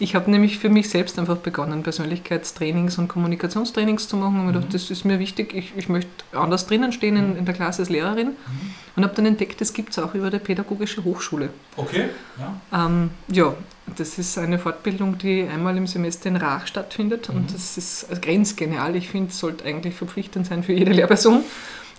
Ich 0.00 0.14
habe 0.14 0.30
nämlich 0.30 0.58
für 0.58 0.68
mich 0.68 0.90
selbst 0.90 1.18
einfach 1.18 1.38
begonnen, 1.38 1.82
Persönlichkeitstrainings 1.82 2.98
und 2.98 3.08
Kommunikationstrainings 3.08 4.06
zu 4.06 4.16
machen 4.16 4.38
und 4.38 4.46
mhm. 4.46 4.52
gedacht, 4.52 4.74
das 4.74 4.90
ist 4.90 5.04
mir 5.04 5.18
wichtig, 5.18 5.54
ich, 5.54 5.72
ich 5.76 5.88
möchte 5.88 6.10
anders 6.32 6.66
drinnen 6.66 6.92
stehen 6.92 7.16
in, 7.16 7.36
in 7.36 7.44
der 7.44 7.54
Klasse 7.54 7.82
als 7.82 7.88
Lehrerin 7.88 8.28
mhm. 8.28 8.34
und 8.94 9.02
habe 9.02 9.14
dann 9.14 9.26
entdeckt, 9.26 9.60
das 9.60 9.72
gibt 9.72 9.90
es 9.90 9.98
auch 9.98 10.14
über 10.14 10.30
die 10.30 10.38
Pädagogische 10.38 11.02
Hochschule. 11.02 11.50
Okay, 11.76 12.04
ja. 12.38 12.86
Ähm, 12.86 13.10
ja, 13.26 13.54
das 13.96 14.18
ist 14.18 14.38
eine 14.38 14.60
Fortbildung, 14.60 15.18
die 15.18 15.42
einmal 15.42 15.76
im 15.76 15.88
Semester 15.88 16.28
in 16.28 16.36
Rach 16.36 16.68
stattfindet 16.68 17.28
mhm. 17.28 17.36
und 17.36 17.54
das 17.54 17.76
ist 17.76 18.06
grenzgenial. 18.22 18.94
Ich 18.94 19.08
finde, 19.08 19.30
es 19.30 19.38
sollte 19.40 19.64
eigentlich 19.64 19.94
verpflichtend 19.94 20.46
sein 20.46 20.62
für 20.62 20.74
jede 20.74 20.92
Lehrperson. 20.92 21.42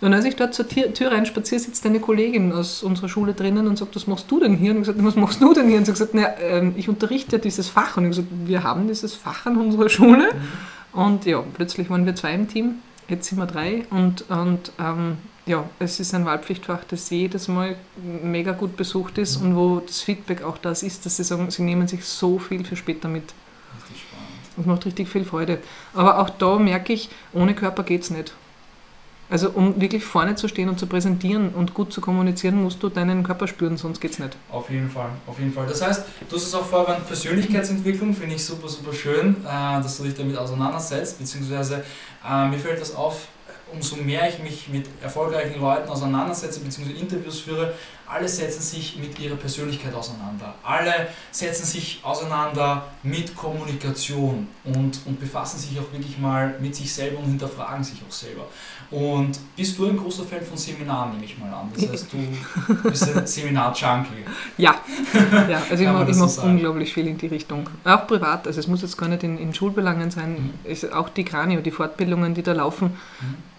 Und 0.02 0.14
als 0.14 0.24
ich 0.26 0.36
dort 0.36 0.54
zur 0.54 0.68
Tür, 0.68 0.94
Tür 0.94 1.12
reinspaziere, 1.12 1.60
sitzt 1.60 1.86
eine 1.86 2.00
Kollegin 2.00 2.54
aus 2.54 2.84
unserer 2.84 3.10
Schule 3.10 3.34
drinnen 3.34 3.68
und 3.68 3.78
sagt, 3.78 3.96
was 3.96 4.08
machst 4.08 4.32
du 4.32 4.40
denn 4.40 4.56
hier? 4.56 4.72
Und 4.72 4.78
ich 4.78 4.88
gesagt, 4.88 5.04
was 5.04 5.16
machst 5.16 5.42
du 5.42 5.54
denn 5.54 5.68
hier? 5.68 5.78
Und 5.78 5.86
sie 5.86 5.92
hat 5.92 6.00
gesagt, 6.00 6.14
na, 6.14 6.38
ähm, 6.40 6.74
ich 6.78 6.88
unterrichte 6.88 7.38
dieses 7.40 7.68
Fach. 7.68 7.98
Und 7.98 8.06
ich 8.06 8.12
gesagt, 8.12 8.28
wir 8.46 8.64
haben 8.64 8.88
dieses 8.88 9.16
Fach 9.16 9.46
an 9.46 9.58
unserer 9.58 9.90
Schule. 9.90 10.34
Mhm. 10.34 11.00
Und 11.00 11.26
ja, 11.26 11.44
plötzlich 11.54 11.90
waren 11.90 12.06
wir 12.06 12.16
zwei 12.16 12.34
im 12.34 12.48
Team, 12.48 12.76
jetzt 13.10 13.28
sind 13.28 13.38
wir 13.38 13.46
drei. 13.46 13.86
Und, 13.90 14.30
und 14.30 14.72
ähm, 14.80 15.18
ja, 15.46 15.68
es 15.80 16.00
ist 16.00 16.14
ein 16.14 16.26
Wahlpflichtfach, 16.26 16.84
das 16.88 17.10
jedes 17.10 17.48
Mal 17.48 17.76
mega 18.24 18.54
gut 18.54 18.78
besucht 18.78 19.18
ist 19.18 19.42
mhm. 19.42 19.48
und 19.48 19.56
wo 19.56 19.80
das 19.80 20.02
Feedback 20.02 20.44
auch 20.44 20.58
das 20.58 20.84
ist, 20.84 21.06
dass 21.06 21.18
sie 21.18 21.24
sagen, 21.24 21.52
sie 21.52 21.64
nehmen 21.64 21.88
sich 21.88 22.06
so 22.06 22.40
viel 22.40 22.64
für 22.64 22.76
später 22.76 23.08
mit. 23.08 23.34
Das 24.56 24.66
macht 24.66 24.86
richtig 24.86 25.08
viel 25.08 25.24
Freude. 25.24 25.60
Aber 25.94 26.20
auch 26.20 26.30
da 26.30 26.58
merke 26.60 26.94
ich, 26.94 27.10
ohne 27.34 27.54
Körper 27.54 27.84
geht 27.84 28.04
es 28.04 28.10
nicht. 28.10 28.34
Also 29.30 29.52
um 29.52 29.80
wirklich 29.80 30.04
vorne 30.04 30.36
zu 30.36 30.48
stehen 30.48 30.70
und 30.70 30.80
zu 30.80 30.88
präsentieren 30.88 31.50
und 31.50 31.76
gut 31.76 31.94
zu 31.94 32.02
kommunizieren, 32.02 32.64
musst 32.64 32.82
du 32.82 32.90
deinen 32.90 33.24
Körper 33.24 33.48
spüren, 33.48 33.78
sonst 33.78 34.02
geht 34.02 34.12
es 34.12 34.20
nicht. 34.20 34.36
Auf 34.52 34.70
jeden 34.72 34.90
Fall, 34.90 35.10
auf 35.28 35.38
jeden 35.38 35.54
Fall. 35.54 35.68
Das 35.68 35.82
heißt, 35.84 36.04
du 36.28 36.36
hast 36.36 36.48
es 36.48 36.56
auch 36.56 36.66
vorher 36.66 36.96
Persönlichkeitsentwicklung, 36.96 38.14
finde 38.14 38.36
ich 38.36 38.44
super, 38.44 38.68
super 38.68 38.92
schön, 38.92 39.36
äh, 39.46 39.82
dass 39.82 39.98
du 39.98 40.04
dich 40.04 40.16
damit 40.16 40.36
auseinandersetzt, 40.36 41.20
beziehungsweise 41.20 41.84
äh, 42.28 42.48
mir 42.48 42.58
fällt 42.58 42.82
das 42.82 42.96
auf, 42.96 43.28
umso 43.72 43.98
mehr 43.98 44.28
ich 44.28 44.40
mich 44.40 44.68
mit 44.70 44.88
erfolgreichen 45.02 45.62
Leuten 45.62 45.88
auseinandersetze 45.90 46.60
bzw. 46.62 46.92
Interviews 47.00 47.42
führe, 47.42 47.76
alle 48.10 48.28
setzen 48.28 48.62
sich 48.62 48.98
mit 48.98 49.20
ihrer 49.20 49.36
Persönlichkeit 49.36 49.94
auseinander. 49.94 50.56
Alle 50.64 51.10
setzen 51.32 51.66
sich 51.66 52.00
auseinander 52.04 52.86
mit 53.04 53.36
Kommunikation 53.36 54.48
und, 54.64 55.00
und 55.06 55.20
befassen 55.20 55.60
sich 55.60 55.80
auch 55.80 55.92
wirklich 55.94 56.18
mal 56.18 56.56
mit 56.60 56.76
sich 56.76 56.92
selber 56.92 57.20
und 57.20 57.26
hinterfragen 57.26 57.84
sich 57.84 58.00
auch 58.08 58.12
selber. 58.12 58.48
Und 58.90 59.40
bist 59.56 59.78
du 59.78 59.86
ein 59.86 59.98
großer 59.98 60.24
Fan 60.24 60.42
von 60.42 60.58
Seminaren, 60.58 61.12
nehme 61.12 61.26
ich 61.26 61.38
mal 61.38 61.54
an. 61.54 61.70
Das 61.76 61.88
heißt, 61.88 62.08
du 62.12 62.90
bist 62.90 63.16
ein 63.16 63.28
Seminar-Junkie. 63.28 64.26
Ja. 64.58 64.76
ja, 65.48 65.62
also 65.70 65.84
ich 65.84 65.90
mache 65.90 66.30
so 66.30 66.42
unglaublich 66.42 66.92
viel 66.92 67.08
in 67.08 67.20
die 67.20 67.28
Richtung. 67.28 67.70
Auch 67.84 68.08
privat, 68.08 68.48
also 68.48 68.60
es 68.60 68.68
muss 68.68 68.82
jetzt 68.82 68.98
gar 68.98 69.08
nicht 69.08 69.22
in, 69.22 69.38
in 69.38 69.54
Schulbelangen 69.54 70.10
sein, 70.10 70.52
mhm. 70.64 70.94
auch 70.94 71.10
die 71.10 71.24
Kranio, 71.24 71.62
die 71.62 71.72
Fortbildungen, 71.72 72.34
die 72.34 72.42
da 72.42 72.54
laufen. 72.54 72.98
Mhm 73.22 73.50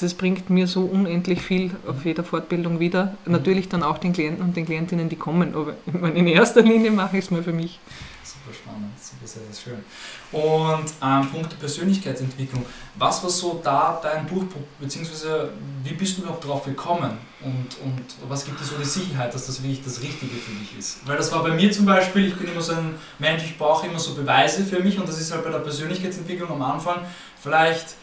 das 0.00 0.14
bringt 0.14 0.50
mir 0.50 0.66
so 0.66 0.82
unendlich 0.82 1.40
viel 1.40 1.70
auf 1.86 2.04
jeder 2.04 2.24
Fortbildung 2.24 2.80
wieder. 2.80 3.14
Natürlich 3.26 3.68
dann 3.68 3.82
auch 3.82 3.97
den 4.00 4.12
Klienten 4.12 4.44
und 4.44 4.56
den 4.56 4.64
Klientinnen, 4.64 5.08
die 5.08 5.16
kommen, 5.16 5.54
aber 5.54 5.74
in 6.14 6.26
erster 6.26 6.62
Linie 6.62 6.90
mache 6.90 7.18
ich 7.18 7.24
es 7.24 7.30
mal 7.30 7.42
für 7.42 7.52
mich. 7.52 7.78
Super 8.22 8.54
spannend, 8.54 8.92
super 9.00 9.26
sehr, 9.26 9.42
sehr 9.50 9.72
schön. 9.72 9.84
Und 10.30 10.84
ähm, 11.02 11.30
Punkt 11.30 11.58
Persönlichkeitsentwicklung, 11.58 12.64
was 12.96 13.22
war 13.22 13.30
so 13.30 13.60
da 13.62 13.98
dein 14.02 14.26
Durchbruch, 14.26 14.62
beziehungsweise 14.78 15.50
wie 15.82 15.94
bist 15.94 16.18
du 16.18 16.22
überhaupt 16.22 16.44
drauf 16.46 16.64
gekommen 16.64 17.18
und, 17.40 17.76
und 17.84 18.28
was 18.28 18.44
gibt 18.44 18.60
dir 18.60 18.64
so 18.64 18.76
die 18.76 18.84
Sicherheit, 18.84 19.32
dass 19.32 19.46
das 19.46 19.62
wirklich 19.62 19.82
das 19.82 20.02
Richtige 20.02 20.34
für 20.36 20.52
dich 20.52 20.78
ist? 20.78 21.06
Weil 21.06 21.16
das 21.16 21.32
war 21.32 21.42
bei 21.42 21.50
mir 21.50 21.70
zum 21.72 21.86
Beispiel, 21.86 22.26
ich 22.26 22.36
bin 22.36 22.48
immer 22.48 22.60
so 22.60 22.72
ein 22.72 22.94
Mensch, 23.18 23.44
ich 23.44 23.56
brauche 23.56 23.86
immer 23.86 23.98
so 23.98 24.14
Beweise 24.14 24.64
für 24.64 24.80
mich 24.80 24.98
und 24.98 25.08
das 25.08 25.18
ist 25.18 25.32
halt 25.32 25.44
bei 25.44 25.50
der 25.50 25.60
Persönlichkeitsentwicklung 25.60 26.50
am 26.50 26.62
Anfang 26.62 27.00
vielleicht 27.40 27.96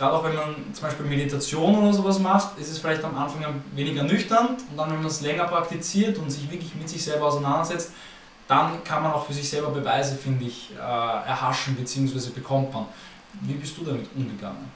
gerade 0.00 0.16
auch 0.16 0.24
wenn 0.24 0.34
man 0.34 0.54
zum 0.72 0.84
Beispiel 0.84 1.04
Meditation 1.04 1.76
oder 1.76 1.92
sowas 1.92 2.18
macht, 2.18 2.58
ist 2.58 2.70
es 2.70 2.78
vielleicht 2.78 3.04
am 3.04 3.16
Anfang 3.18 3.44
weniger 3.74 4.02
nüchtern 4.02 4.56
und 4.70 4.76
dann, 4.76 4.90
wenn 4.90 4.96
man 4.96 5.06
es 5.06 5.20
länger 5.20 5.44
praktiziert 5.44 6.16
und 6.16 6.30
sich 6.30 6.50
wirklich 6.50 6.74
mit 6.74 6.88
sich 6.88 7.04
selber 7.04 7.26
auseinandersetzt, 7.26 7.92
dann 8.48 8.82
kann 8.82 9.02
man 9.02 9.12
auch 9.12 9.26
für 9.26 9.34
sich 9.34 9.48
selber 9.48 9.68
Beweise, 9.68 10.16
finde 10.16 10.46
ich, 10.46 10.70
äh, 10.74 10.78
erhaschen 10.80 11.76
bzw. 11.76 12.30
bekommt 12.34 12.72
man. 12.72 12.86
Wie 13.42 13.52
bist 13.52 13.76
du 13.76 13.84
damit 13.84 14.06
umgegangen? 14.16 14.72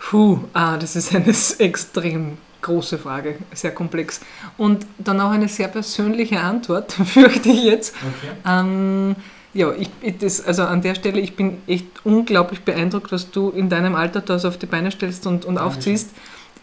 Puh, 0.00 0.40
ah, 0.54 0.78
das 0.78 0.96
ist 0.96 1.14
eine 1.14 1.26
extrem 1.58 2.38
große 2.62 2.96
Frage, 2.96 3.36
sehr 3.52 3.74
komplex. 3.74 4.22
Und 4.56 4.86
dann 4.96 5.20
auch 5.20 5.30
eine 5.30 5.48
sehr 5.48 5.68
persönliche 5.68 6.40
Antwort, 6.40 6.92
fürchte 7.04 7.50
ich 7.50 7.64
jetzt. 7.64 7.94
Okay. 7.96 8.32
Ähm, 8.46 9.14
ja, 9.54 9.72
ich, 9.72 9.88
das, 10.18 10.44
also 10.44 10.64
an 10.64 10.82
der 10.82 10.96
Stelle, 10.96 11.20
ich 11.20 11.36
bin 11.36 11.58
echt 11.66 11.86
unglaublich 12.04 12.60
beeindruckt, 12.62 13.12
was 13.12 13.30
du 13.30 13.50
in 13.50 13.68
deinem 13.68 13.94
Alter 13.94 14.20
da 14.20 14.38
so 14.38 14.48
auf 14.48 14.58
die 14.58 14.66
Beine 14.66 14.90
stellst 14.90 15.26
und, 15.26 15.44
und 15.44 15.58
aufziehst. 15.58 16.10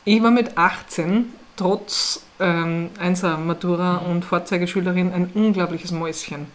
Ich 0.04 0.22
war 0.22 0.32
mit 0.32 0.58
18, 0.58 1.26
trotz 1.56 2.24
ähm, 2.40 2.90
Einser-Matura 3.00 4.02
mhm. 4.02 4.12
und 4.12 4.26
Vorzeigeschülerin, 4.26 5.14
ein 5.14 5.30
unglaubliches 5.34 5.92
Mäuschen. 5.92 6.48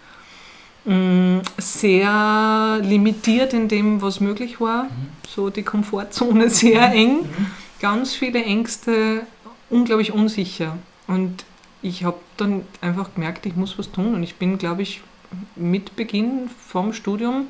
Mm, 0.84 1.38
sehr 1.58 2.80
limitiert 2.82 3.52
in 3.54 3.68
dem, 3.68 4.02
was 4.02 4.20
möglich 4.20 4.60
war. 4.60 4.84
Mhm. 4.84 5.08
So 5.28 5.50
die 5.50 5.62
Komfortzone 5.62 6.50
sehr 6.50 6.88
mhm. 6.88 6.94
eng. 6.94 7.18
Ganz 7.80 8.14
viele 8.14 8.44
Ängste, 8.44 9.22
unglaublich 9.70 10.12
unsicher. 10.12 10.76
Und 11.06 11.44
ich 11.82 12.04
habe 12.04 12.18
dann 12.36 12.62
einfach 12.80 13.14
gemerkt, 13.14 13.46
ich 13.46 13.56
muss 13.56 13.78
was 13.78 13.90
tun. 13.90 14.14
Und 14.14 14.22
ich 14.22 14.36
bin, 14.36 14.58
glaube 14.58 14.82
ich, 14.82 15.02
mit 15.54 15.96
Beginn 15.96 16.50
vom 16.68 16.92
Studium 16.92 17.48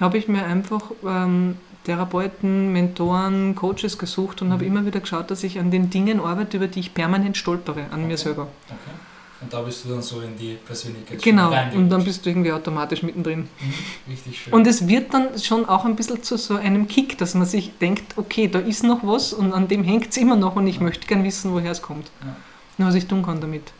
habe 0.00 0.18
ich 0.18 0.28
mir 0.28 0.44
einfach 0.44 0.90
ähm, 1.04 1.56
Therapeuten, 1.84 2.72
Mentoren, 2.72 3.54
Coaches 3.54 3.98
gesucht 3.98 4.42
und 4.42 4.48
mhm. 4.48 4.52
habe 4.52 4.64
immer 4.64 4.84
wieder 4.84 5.00
geschaut, 5.00 5.30
dass 5.30 5.44
ich 5.44 5.58
an 5.58 5.70
den 5.70 5.88
Dingen 5.90 6.20
arbeite, 6.20 6.56
über 6.56 6.66
die 6.66 6.80
ich 6.80 6.94
permanent 6.94 7.36
stolpere, 7.36 7.84
an 7.84 8.00
okay. 8.00 8.06
mir 8.06 8.18
selber. 8.18 8.48
Okay. 8.66 8.96
Und 9.40 9.52
da 9.52 9.60
bist 9.60 9.84
du 9.84 9.90
dann 9.90 10.02
so 10.02 10.22
in 10.22 10.36
die 10.36 10.54
Persönlichkeit 10.54 11.20
Genau, 11.22 11.52
und 11.74 11.90
dann 11.90 12.02
bist 12.02 12.24
du 12.24 12.30
irgendwie 12.30 12.52
automatisch 12.52 13.02
mittendrin. 13.02 13.40
Mhm. 13.40 14.10
Richtig 14.10 14.40
schön. 14.40 14.52
Und 14.52 14.66
es 14.66 14.88
wird 14.88 15.12
dann 15.12 15.38
schon 15.38 15.66
auch 15.66 15.84
ein 15.84 15.94
bisschen 15.94 16.22
zu 16.22 16.38
so 16.38 16.56
einem 16.56 16.88
Kick, 16.88 17.18
dass 17.18 17.34
man 17.34 17.46
sich 17.46 17.76
denkt, 17.78 18.16
okay, 18.16 18.48
da 18.48 18.58
ist 18.58 18.82
noch 18.82 19.00
was 19.02 19.32
und 19.32 19.52
an 19.52 19.68
dem 19.68 19.84
hängt 19.84 20.10
es 20.10 20.16
immer 20.16 20.36
noch 20.36 20.56
und 20.56 20.66
ich 20.66 20.76
ja. 20.76 20.82
möchte 20.82 21.06
gern 21.06 21.22
wissen, 21.22 21.52
woher 21.52 21.70
es 21.70 21.82
kommt. 21.82 22.10
Ja. 22.22 22.36
Und 22.78 22.86
was 22.86 22.94
ich 22.94 23.06
tun 23.06 23.22
kann 23.22 23.40
damit 23.40 23.72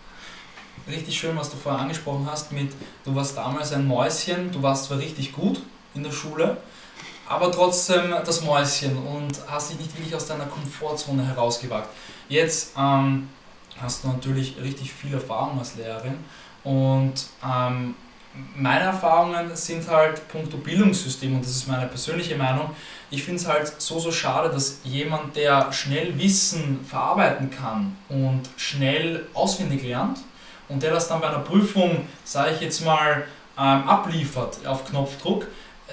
richtig 0.88 1.18
schön, 1.18 1.36
was 1.36 1.50
du 1.50 1.56
vorher 1.56 1.80
angesprochen 1.80 2.26
hast 2.30 2.52
mit, 2.52 2.72
du 3.04 3.14
warst 3.14 3.36
damals 3.36 3.72
ein 3.72 3.86
Mäuschen, 3.86 4.52
du 4.52 4.62
warst 4.62 4.86
zwar 4.86 4.98
richtig 4.98 5.32
gut 5.32 5.60
in 5.94 6.02
der 6.02 6.12
Schule, 6.12 6.56
aber 7.28 7.50
trotzdem 7.50 8.10
das 8.24 8.42
Mäuschen 8.42 8.96
und 8.96 9.40
hast 9.48 9.70
dich 9.70 9.78
nicht 9.78 9.96
wirklich 9.96 10.14
aus 10.14 10.26
deiner 10.26 10.46
Komfortzone 10.46 11.26
herausgewagt. 11.26 11.88
Jetzt 12.28 12.74
ähm, 12.78 13.28
hast 13.80 14.04
du 14.04 14.08
natürlich 14.08 14.56
richtig 14.60 14.92
viel 14.92 15.14
Erfahrung 15.14 15.58
als 15.58 15.76
Lehrerin 15.76 16.18
und 16.62 17.14
ähm, 17.44 17.94
meine 18.54 18.84
Erfahrungen 18.84 19.56
sind 19.56 19.88
halt 19.88 20.28
puncto 20.28 20.58
Bildungssystem 20.58 21.34
und 21.34 21.42
das 21.42 21.52
ist 21.52 21.68
meine 21.68 21.86
persönliche 21.86 22.36
Meinung. 22.36 22.70
Ich 23.10 23.22
finde 23.22 23.40
es 23.40 23.48
halt 23.48 23.80
so, 23.80 23.98
so 23.98 24.12
schade, 24.12 24.50
dass 24.50 24.80
jemand, 24.84 25.36
der 25.36 25.72
schnell 25.72 26.18
Wissen 26.18 26.84
verarbeiten 26.84 27.50
kann 27.50 27.96
und 28.08 28.42
schnell 28.56 29.26
auswendig 29.32 29.84
lernt, 29.84 30.18
und 30.68 30.82
der 30.82 30.92
das 30.92 31.08
dann 31.08 31.20
bei 31.20 31.28
einer 31.28 31.40
Prüfung, 31.40 32.06
sage 32.24 32.52
ich 32.54 32.60
jetzt 32.60 32.84
mal, 32.84 33.24
ähm, 33.58 33.88
abliefert 33.88 34.66
auf 34.66 34.84
Knopfdruck, 34.84 35.46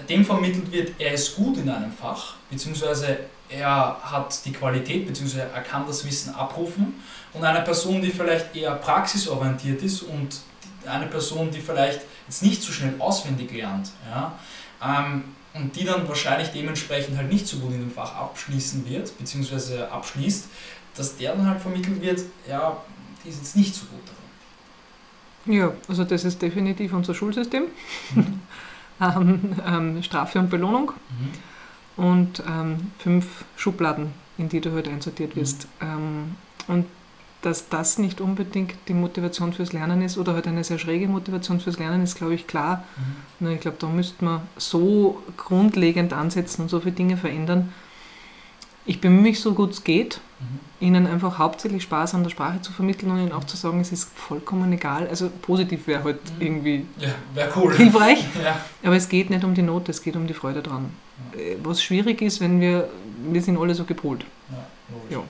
dem 0.09 0.25
vermittelt 0.25 0.71
wird, 0.71 0.99
er 0.99 1.13
ist 1.13 1.35
gut 1.35 1.57
in 1.57 1.69
einem 1.69 1.91
Fach, 1.91 2.35
beziehungsweise 2.49 3.19
er 3.49 3.97
hat 4.03 4.43
die 4.45 4.51
Qualität, 4.51 5.05
beziehungsweise 5.05 5.49
er 5.53 5.61
kann 5.61 5.85
das 5.85 6.05
Wissen 6.05 6.33
abrufen. 6.33 7.01
Und 7.33 7.43
eine 7.43 7.61
Person, 7.61 8.01
die 8.01 8.09
vielleicht 8.09 8.55
eher 8.55 8.75
praxisorientiert 8.75 9.81
ist 9.81 10.03
und 10.03 10.41
eine 10.85 11.07
Person, 11.07 11.51
die 11.51 11.59
vielleicht 11.59 12.01
jetzt 12.27 12.43
nicht 12.43 12.61
so 12.61 12.71
schnell 12.71 12.95
auswendig 12.99 13.51
lernt, 13.51 13.91
ja, 14.09 14.33
ähm, 14.83 15.23
und 15.53 15.75
die 15.75 15.85
dann 15.85 16.07
wahrscheinlich 16.07 16.49
dementsprechend 16.49 17.15
halt 17.15 17.31
nicht 17.31 17.47
so 17.47 17.57
gut 17.57 17.71
in 17.73 17.81
dem 17.81 17.91
Fach 17.91 18.15
abschließen 18.15 18.89
wird, 18.89 19.15
beziehungsweise 19.17 19.91
abschließt, 19.91 20.47
dass 20.95 21.15
der 21.17 21.35
dann 21.35 21.47
halt 21.47 21.61
vermittelt 21.61 22.01
wird, 22.01 22.21
ja, 22.49 22.77
die 23.23 23.29
ist 23.29 23.37
jetzt 23.37 23.55
nicht 23.55 23.75
so 23.75 23.85
gut 23.85 24.01
darin. 24.05 24.22
Ja, 25.45 25.73
also 25.87 26.03
das 26.03 26.23
ist 26.23 26.41
definitiv 26.41 26.93
unser 26.93 27.13
Schulsystem. 27.13 27.63
Mhm. 28.15 28.39
ähm, 29.01 29.55
ähm, 29.65 30.03
Strafe 30.03 30.39
und 30.39 30.49
Belohnung 30.49 30.93
mhm. 31.97 32.03
und 32.03 32.43
ähm, 32.47 32.91
fünf 32.99 33.45
Schubladen, 33.55 34.13
in 34.37 34.49
die 34.49 34.61
du 34.61 34.71
heute 34.71 34.89
halt 34.89 34.95
einsortiert 34.97 35.35
mhm. 35.35 35.39
wirst. 35.41 35.67
Mhm. 35.81 36.35
und 36.67 36.85
dass 37.43 37.67
das 37.67 37.97
nicht 37.97 38.21
unbedingt 38.21 38.73
die 38.87 38.93
Motivation 38.93 39.51
fürs 39.51 39.73
Lernen 39.73 40.01
ist 40.01 40.17
oder 40.17 40.33
halt 40.33 40.47
eine 40.47 40.63
sehr 40.63 40.79
schräge 40.79 41.09
Motivation 41.09 41.59
fürs 41.59 41.77
Lernen 41.77 42.01
ist, 42.01 42.15
glaube 42.15 42.33
ich, 42.35 42.47
klar. 42.47 42.85
Mhm. 42.95 43.45
Nur 43.45 43.51
ich 43.53 43.59
glaube, 43.59 43.77
da 43.79 43.87
müsste 43.87 44.23
man 44.23 44.41
so 44.55 45.21
grundlegend 45.35 46.13
ansetzen 46.13 46.61
und 46.61 46.69
so 46.69 46.79
viele 46.79 46.95
Dinge 46.95 47.17
verändern. 47.17 47.73
Ich 48.85 49.01
bemühe 49.01 49.23
mich 49.23 49.41
so 49.41 49.53
gut 49.53 49.71
es 49.71 49.83
geht. 49.83 50.21
Ihnen 50.79 51.07
einfach 51.07 51.37
hauptsächlich 51.37 51.83
Spaß 51.83 52.13
an 52.13 52.23
der 52.23 52.29
Sprache 52.29 52.61
zu 52.61 52.71
vermitteln 52.71 53.11
und 53.11 53.19
ihnen 53.19 53.31
auch 53.31 53.45
zu 53.45 53.55
sagen, 53.55 53.79
es 53.79 53.91
ist 53.91 54.09
vollkommen 54.15 54.71
egal. 54.73 55.07
Also 55.07 55.29
positiv 55.29 55.87
wäre 55.87 56.03
halt 56.03 56.19
mhm. 56.35 56.41
irgendwie 56.41 56.85
ja, 56.99 57.47
cool. 57.55 57.75
hilfreich. 57.75 58.25
ja. 58.43 58.59
Aber 58.83 58.95
es 58.95 59.07
geht 59.07 59.29
nicht 59.29 59.43
um 59.43 59.53
die 59.53 59.61
Note, 59.61 59.91
es 59.91 60.01
geht 60.01 60.15
um 60.15 60.27
die 60.27 60.33
Freude 60.33 60.61
dran. 60.61 60.91
Ja. 61.33 61.39
Äh, 61.39 61.57
was 61.63 61.81
schwierig 61.81 62.21
ist, 62.21 62.41
wenn 62.41 62.59
wir, 62.59 62.89
wir 63.31 63.41
sind 63.41 63.57
alle 63.57 63.73
so 63.75 63.85
gepolt. 63.85 64.25
Ja, 64.51 64.57
logisch. 64.91 65.11
Ja. 65.11 65.23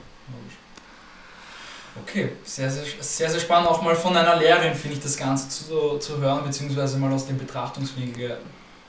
Okay, 2.02 2.30
sehr, 2.42 2.68
sehr, 2.68 2.84
sehr, 3.00 3.30
sehr 3.30 3.40
spannend. 3.40 3.68
Auch 3.68 3.80
mal 3.80 3.94
von 3.94 4.16
einer 4.16 4.36
Lehrerin 4.36 4.74
finde 4.74 4.96
ich 4.96 5.02
das 5.02 5.16
Ganze 5.16 5.48
zu, 5.48 5.98
zu 5.98 6.18
hören, 6.18 6.44
beziehungsweise 6.44 6.98
mal 6.98 7.12
aus 7.12 7.26
dem 7.26 7.38
Betrachtungswinkel 7.38 8.38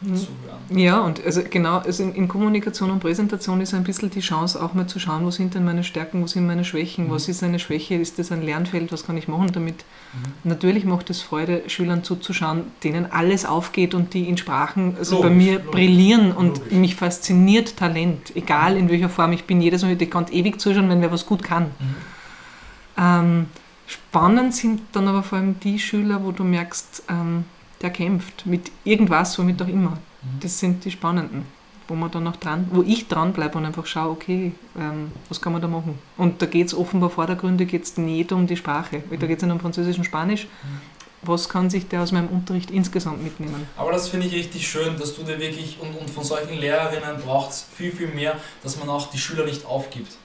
mhm. 0.01 0.15
zu 0.15 0.27
hören. 0.27 0.77
Ja, 0.77 1.01
und 1.01 1.23
also 1.23 1.41
genau, 1.49 1.77
also 1.77 2.03
in, 2.03 2.13
in, 2.13 2.27
Kommunikation 2.27 2.89
und 2.89 2.99
Präsentation 2.99 3.61
ist 3.61 3.73
ein 3.73 3.83
bisschen 3.83 4.09
die 4.09 4.19
Chance, 4.19 4.61
auch 4.61 4.73
mal 4.73 4.87
zu 4.87 4.99
schauen, 4.99 5.25
wo 5.25 5.31
sind 5.31 5.53
denn 5.53 5.63
meine 5.63 5.83
Stärken, 5.83 6.21
wo 6.21 6.27
sind 6.27 6.47
meine 6.47 6.65
Schwächen, 6.65 7.07
mhm. 7.07 7.11
was 7.11 7.27
ist 7.27 7.43
eine 7.43 7.59
Schwäche, 7.59 7.95
ist 7.95 8.19
das 8.19 8.31
ein 8.31 8.41
Lernfeld, 8.41 8.91
was 8.91 9.05
kann 9.05 9.17
ich 9.17 9.27
machen 9.27 9.51
damit. 9.53 9.75
Mhm. 10.13 10.49
Natürlich 10.49 10.85
macht 10.85 11.09
es 11.09 11.21
Freude, 11.21 11.63
Schülern 11.67 12.03
zuzuschauen, 12.03 12.63
denen 12.83 13.11
alles 13.11 13.45
aufgeht 13.45 13.93
und 13.93 14.13
die 14.13 14.27
in 14.27 14.37
Sprachen 14.37 14.95
also 14.97 15.17
logisch, 15.17 15.29
bei 15.29 15.35
mir 15.35 15.53
logisch, 15.53 15.71
brillieren 15.71 16.31
und 16.31 16.57
logisch. 16.57 16.73
mich 16.73 16.95
fasziniert 16.95 17.77
Talent, 17.77 18.35
egal 18.35 18.77
in 18.77 18.89
welcher 18.89 19.09
Form. 19.09 19.31
Ich 19.33 19.45
bin 19.45 19.61
jedes 19.61 19.83
Mal, 19.83 19.99
ich 19.99 20.09
kann 20.09 20.25
ewig 20.31 20.59
zuschauen, 20.59 20.89
wenn 20.89 21.01
wer 21.01 21.11
was 21.11 21.25
gut 21.25 21.43
kann. 21.43 21.63
Mhm. 21.63 21.95
Ähm, 22.97 23.45
spannend 23.87 24.55
sind 24.55 24.81
dann 24.93 25.07
aber 25.07 25.23
vor 25.23 25.37
allem 25.37 25.59
die 25.59 25.79
Schüler, 25.79 26.23
wo 26.23 26.31
du 26.31 26.43
merkst, 26.43 27.03
ähm, 27.09 27.45
der 27.85 27.91
kämpft 27.91 28.45
mit 28.45 28.71
irgendwas, 28.83 29.37
womit 29.37 29.61
auch 29.61 29.67
immer. 29.67 29.91
Mhm. 29.91 30.39
Das 30.41 30.59
sind 30.59 30.83
die 30.83 30.91
Spannenden, 30.91 31.45
wo 31.87 31.93
man 31.95 32.09
dann 32.09 32.23
noch 32.23 32.35
dran, 32.35 32.67
wo 32.71 32.81
ich 32.81 33.07
dranbleibe 33.07 33.57
und 33.57 33.65
einfach 33.65 33.85
schaue, 33.85 34.11
okay, 34.11 34.53
ähm, 34.77 35.11
was 35.29 35.39
kann 35.39 35.53
man 35.53 35.61
da 35.61 35.67
machen? 35.67 35.97
Und 36.17 36.41
da 36.41 36.47
geht 36.47 36.67
es 36.67 36.73
offenbar 36.73 37.11
vordergründig 37.11 37.71
jetzt 37.71 37.97
nicht 37.97 38.31
um 38.31 38.47
die 38.47 38.57
Sprache, 38.57 39.03
weil 39.09 39.19
da 39.19 39.25
mhm. 39.25 39.29
geht 39.29 39.37
es 39.37 39.43
nicht 39.43 39.53
um 39.53 39.59
Französisch 39.59 39.97
und 39.97 40.03
Spanisch. 40.03 40.45
Mhm. 40.45 40.95
Was 41.21 41.49
kann 41.49 41.69
sich 41.69 41.87
der 41.87 42.01
aus 42.01 42.11
meinem 42.11 42.27
Unterricht 42.27 42.69
insgesamt 42.69 43.23
mitnehmen? 43.23 43.67
Aber 43.77 43.91
das 43.91 44.09
finde 44.09 44.27
ich 44.27 44.33
richtig 44.33 44.67
schön, 44.67 44.97
dass 44.99 45.15
du 45.15 45.23
dir 45.23 45.39
wirklich, 45.39 45.77
und, 45.79 45.95
und 45.95 46.09
von 46.09 46.23
solchen 46.23 46.59
Lehrerinnen 46.59 47.21
braucht 47.23 47.51
es 47.51 47.67
viel, 47.75 47.91
viel 47.91 48.09
mehr, 48.09 48.35
dass 48.61 48.77
man 48.77 48.89
auch 48.89 49.09
die 49.09 49.17
Schüler 49.17 49.45
nicht 49.45 49.65
aufgibt. 49.65 50.17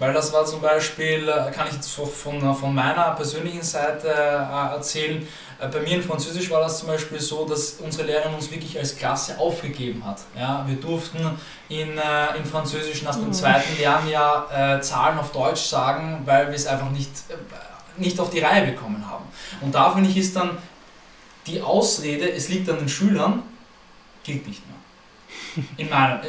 Weil 0.00 0.14
das 0.14 0.32
war 0.32 0.46
zum 0.46 0.62
Beispiel, 0.62 1.28
äh, 1.28 1.50
kann 1.52 1.66
ich 1.68 1.74
jetzt 1.74 1.92
von, 1.92 2.54
von 2.54 2.74
meiner 2.74 3.10
persönlichen 3.10 3.62
Seite 3.62 4.08
äh, 4.08 4.74
erzählen, 4.74 5.28
äh, 5.60 5.68
bei 5.68 5.80
mir 5.80 5.96
in 5.96 6.02
Französisch 6.02 6.50
war 6.50 6.62
das 6.62 6.78
zum 6.78 6.88
Beispiel 6.88 7.20
so, 7.20 7.46
dass 7.46 7.72
unsere 7.72 8.06
Lehrerin 8.06 8.34
uns 8.34 8.50
wirklich 8.50 8.78
als 8.78 8.96
Klasse 8.96 9.38
aufgegeben 9.38 10.02
hat. 10.06 10.22
Ja, 10.34 10.64
wir 10.66 10.76
durften 10.76 11.18
in, 11.68 11.90
in 11.90 12.44
Französisch 12.50 13.02
nach 13.02 13.14
dem 13.14 13.26
mhm. 13.26 13.34
zweiten 13.34 13.78
Lernjahr 13.78 14.78
äh, 14.78 14.80
Zahlen 14.80 15.18
auf 15.18 15.32
Deutsch 15.32 15.60
sagen, 15.60 16.22
weil 16.24 16.46
wir 16.46 16.54
es 16.54 16.66
einfach 16.66 16.90
nicht, 16.90 17.10
nicht 17.98 18.18
auf 18.18 18.30
die 18.30 18.40
Reihe 18.40 18.72
bekommen 18.72 19.06
haben. 19.06 19.26
Und 19.60 19.74
da 19.74 19.90
finde 19.90 20.08
ich 20.08 20.16
ist 20.16 20.34
dann 20.34 20.56
die 21.46 21.60
Ausrede, 21.60 22.32
es 22.32 22.48
liegt 22.48 22.70
an 22.70 22.78
den 22.78 22.88
Schülern, 22.88 23.42
gilt 24.24 24.48
nicht 24.48 24.62
mehr. 24.66 25.64
In 25.76 25.90
meinem, 25.90 26.20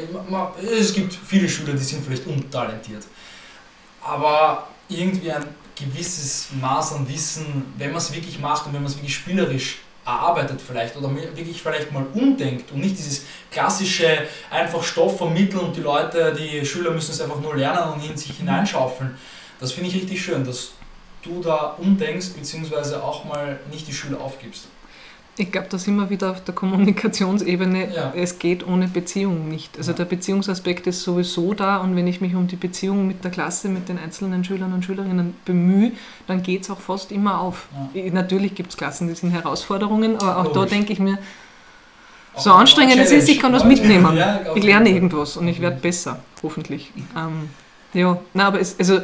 es 0.78 0.92
gibt 0.92 1.14
viele 1.14 1.48
Schüler, 1.48 1.72
die 1.72 1.82
sind 1.82 2.04
vielleicht 2.04 2.26
untalentiert 2.26 3.04
aber 4.04 4.68
irgendwie 4.88 5.32
ein 5.32 5.44
gewisses 5.76 6.48
Maß 6.60 6.94
an 6.94 7.08
Wissen, 7.08 7.74
wenn 7.78 7.90
man 7.90 7.98
es 7.98 8.12
wirklich 8.12 8.38
macht 8.38 8.66
und 8.66 8.74
wenn 8.74 8.82
man 8.82 8.90
es 8.90 8.96
wirklich 8.96 9.14
spielerisch 9.14 9.78
erarbeitet 10.04 10.60
vielleicht 10.60 10.96
oder 10.96 11.14
wirklich 11.14 11.62
vielleicht 11.62 11.92
mal 11.92 12.04
umdenkt 12.12 12.72
und 12.72 12.80
nicht 12.80 12.98
dieses 12.98 13.24
klassische 13.50 14.26
einfach 14.50 14.82
Stoff 14.82 15.18
vermitteln 15.18 15.60
und 15.60 15.76
die 15.76 15.80
Leute, 15.80 16.34
die 16.36 16.66
Schüler 16.66 16.90
müssen 16.90 17.12
es 17.12 17.20
einfach 17.20 17.40
nur 17.40 17.56
lernen 17.56 17.92
und 17.92 18.04
in 18.04 18.16
sich 18.16 18.36
hineinschaufeln. 18.36 19.16
Das 19.60 19.72
finde 19.72 19.90
ich 19.90 19.94
richtig 19.94 20.20
schön, 20.20 20.44
dass 20.44 20.72
du 21.22 21.40
da 21.40 21.76
umdenkst 21.78 22.30
beziehungsweise 22.30 23.02
auch 23.02 23.24
mal 23.24 23.60
nicht 23.70 23.86
die 23.86 23.92
Schüler 23.92 24.20
aufgibst. 24.20 24.66
Ich 25.38 25.50
glaube, 25.50 25.66
da 25.70 25.78
sind 25.78 25.96
wir 25.96 26.10
wieder 26.10 26.30
auf 26.30 26.44
der 26.44 26.54
Kommunikationsebene. 26.54 27.94
Ja. 27.94 28.12
Es 28.14 28.38
geht 28.38 28.66
ohne 28.66 28.86
Beziehung 28.86 29.48
nicht. 29.48 29.78
Also 29.78 29.92
ja. 29.92 29.96
der 29.96 30.04
Beziehungsaspekt 30.04 30.86
ist 30.86 31.02
sowieso 31.02 31.54
da 31.54 31.78
und 31.78 31.96
wenn 31.96 32.06
ich 32.06 32.20
mich 32.20 32.34
um 32.34 32.46
die 32.46 32.56
Beziehung 32.56 33.06
mit 33.06 33.24
der 33.24 33.30
Klasse, 33.30 33.70
mit 33.70 33.88
den 33.88 33.98
einzelnen 33.98 34.44
Schülern 34.44 34.74
und 34.74 34.84
Schülerinnen 34.84 35.34
bemühe, 35.46 35.92
dann 36.26 36.42
geht 36.42 36.62
es 36.62 36.70
auch 36.70 36.80
fast 36.80 37.12
immer 37.12 37.40
auf. 37.40 37.68
Ja. 37.94 38.10
Natürlich 38.12 38.54
gibt 38.54 38.70
es 38.70 38.76
Klassen, 38.76 39.08
die 39.08 39.14
sind 39.14 39.30
Herausforderungen, 39.30 40.16
aber 40.16 40.36
auch 40.36 40.54
Logisch. 40.54 40.70
da 40.70 40.76
denke 40.76 40.92
ich 40.92 40.98
mir, 40.98 41.18
so 42.36 42.50
auch 42.50 42.58
anstrengend 42.58 42.98
es 42.98 43.10
ist, 43.10 43.28
ich 43.28 43.40
kann 43.40 43.52
was 43.52 43.64
mitnehmen. 43.64 44.18
ich 44.54 44.64
lerne 44.64 44.90
irgendwas 44.90 45.36
und 45.36 45.48
ich 45.48 45.60
werde 45.60 45.76
besser, 45.76 46.20
hoffentlich. 46.42 46.92
Ähm, 47.16 47.48
ja, 47.94 48.18
na, 48.34 48.48
aber 48.48 48.60
es, 48.60 48.78
also 48.78 49.00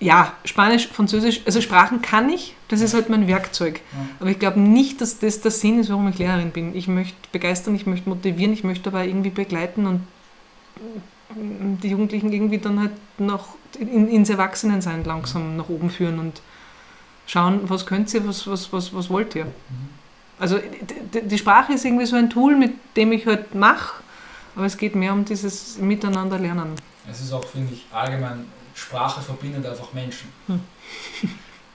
ja, 0.00 0.32
Spanisch, 0.46 0.88
Französisch, 0.88 1.42
also 1.44 1.60
Sprachen 1.60 2.00
kann 2.00 2.30
ich, 2.30 2.56
das 2.68 2.80
ist 2.80 2.94
halt 2.94 3.10
mein 3.10 3.28
Werkzeug. 3.28 3.82
Aber 4.18 4.30
ich 4.30 4.38
glaube 4.38 4.58
nicht, 4.58 5.00
dass 5.02 5.18
das 5.18 5.42
der 5.42 5.50
Sinn 5.50 5.78
ist, 5.78 5.90
warum 5.90 6.08
ich 6.08 6.18
Lehrerin 6.18 6.50
bin. 6.50 6.74
Ich 6.74 6.88
möchte 6.88 7.16
begeistern, 7.32 7.74
ich 7.74 7.86
möchte 7.86 8.08
motivieren, 8.08 8.54
ich 8.54 8.64
möchte 8.64 8.88
aber 8.88 9.04
irgendwie 9.04 9.30
begleiten 9.30 9.86
und 9.86 10.06
die 11.82 11.88
Jugendlichen 11.88 12.32
irgendwie 12.32 12.58
dann 12.58 12.80
halt 12.80 12.92
noch 13.18 13.54
in, 13.78 14.08
ins 14.08 14.30
Erwachsenensein 14.30 15.04
langsam 15.04 15.56
nach 15.56 15.68
oben 15.68 15.90
führen 15.90 16.18
und 16.18 16.40
schauen, 17.26 17.60
was 17.64 17.86
könnt 17.86 18.12
ihr, 18.14 18.26
was, 18.26 18.46
was, 18.46 18.72
was, 18.72 18.94
was 18.94 19.10
wollt 19.10 19.34
ihr. 19.36 19.44
Mhm. 19.44 19.50
Also 20.38 20.58
die, 21.12 21.28
die 21.28 21.38
Sprache 21.38 21.74
ist 21.74 21.84
irgendwie 21.84 22.06
so 22.06 22.16
ein 22.16 22.30
Tool, 22.30 22.56
mit 22.56 22.72
dem 22.96 23.12
ich 23.12 23.26
halt 23.26 23.54
mache, 23.54 24.02
aber 24.56 24.64
es 24.64 24.78
geht 24.78 24.96
mehr 24.96 25.12
um 25.12 25.24
dieses 25.26 25.78
Miteinander 25.78 26.38
lernen. 26.38 26.74
Es 27.08 27.20
ist 27.20 27.32
auch, 27.32 27.44
finde 27.44 27.74
ich, 27.74 27.86
allgemein 27.92 28.46
Sprache 28.80 29.20
verbindet 29.20 29.66
einfach 29.66 29.92
Menschen. 29.92 30.28
Hm. 30.46 30.60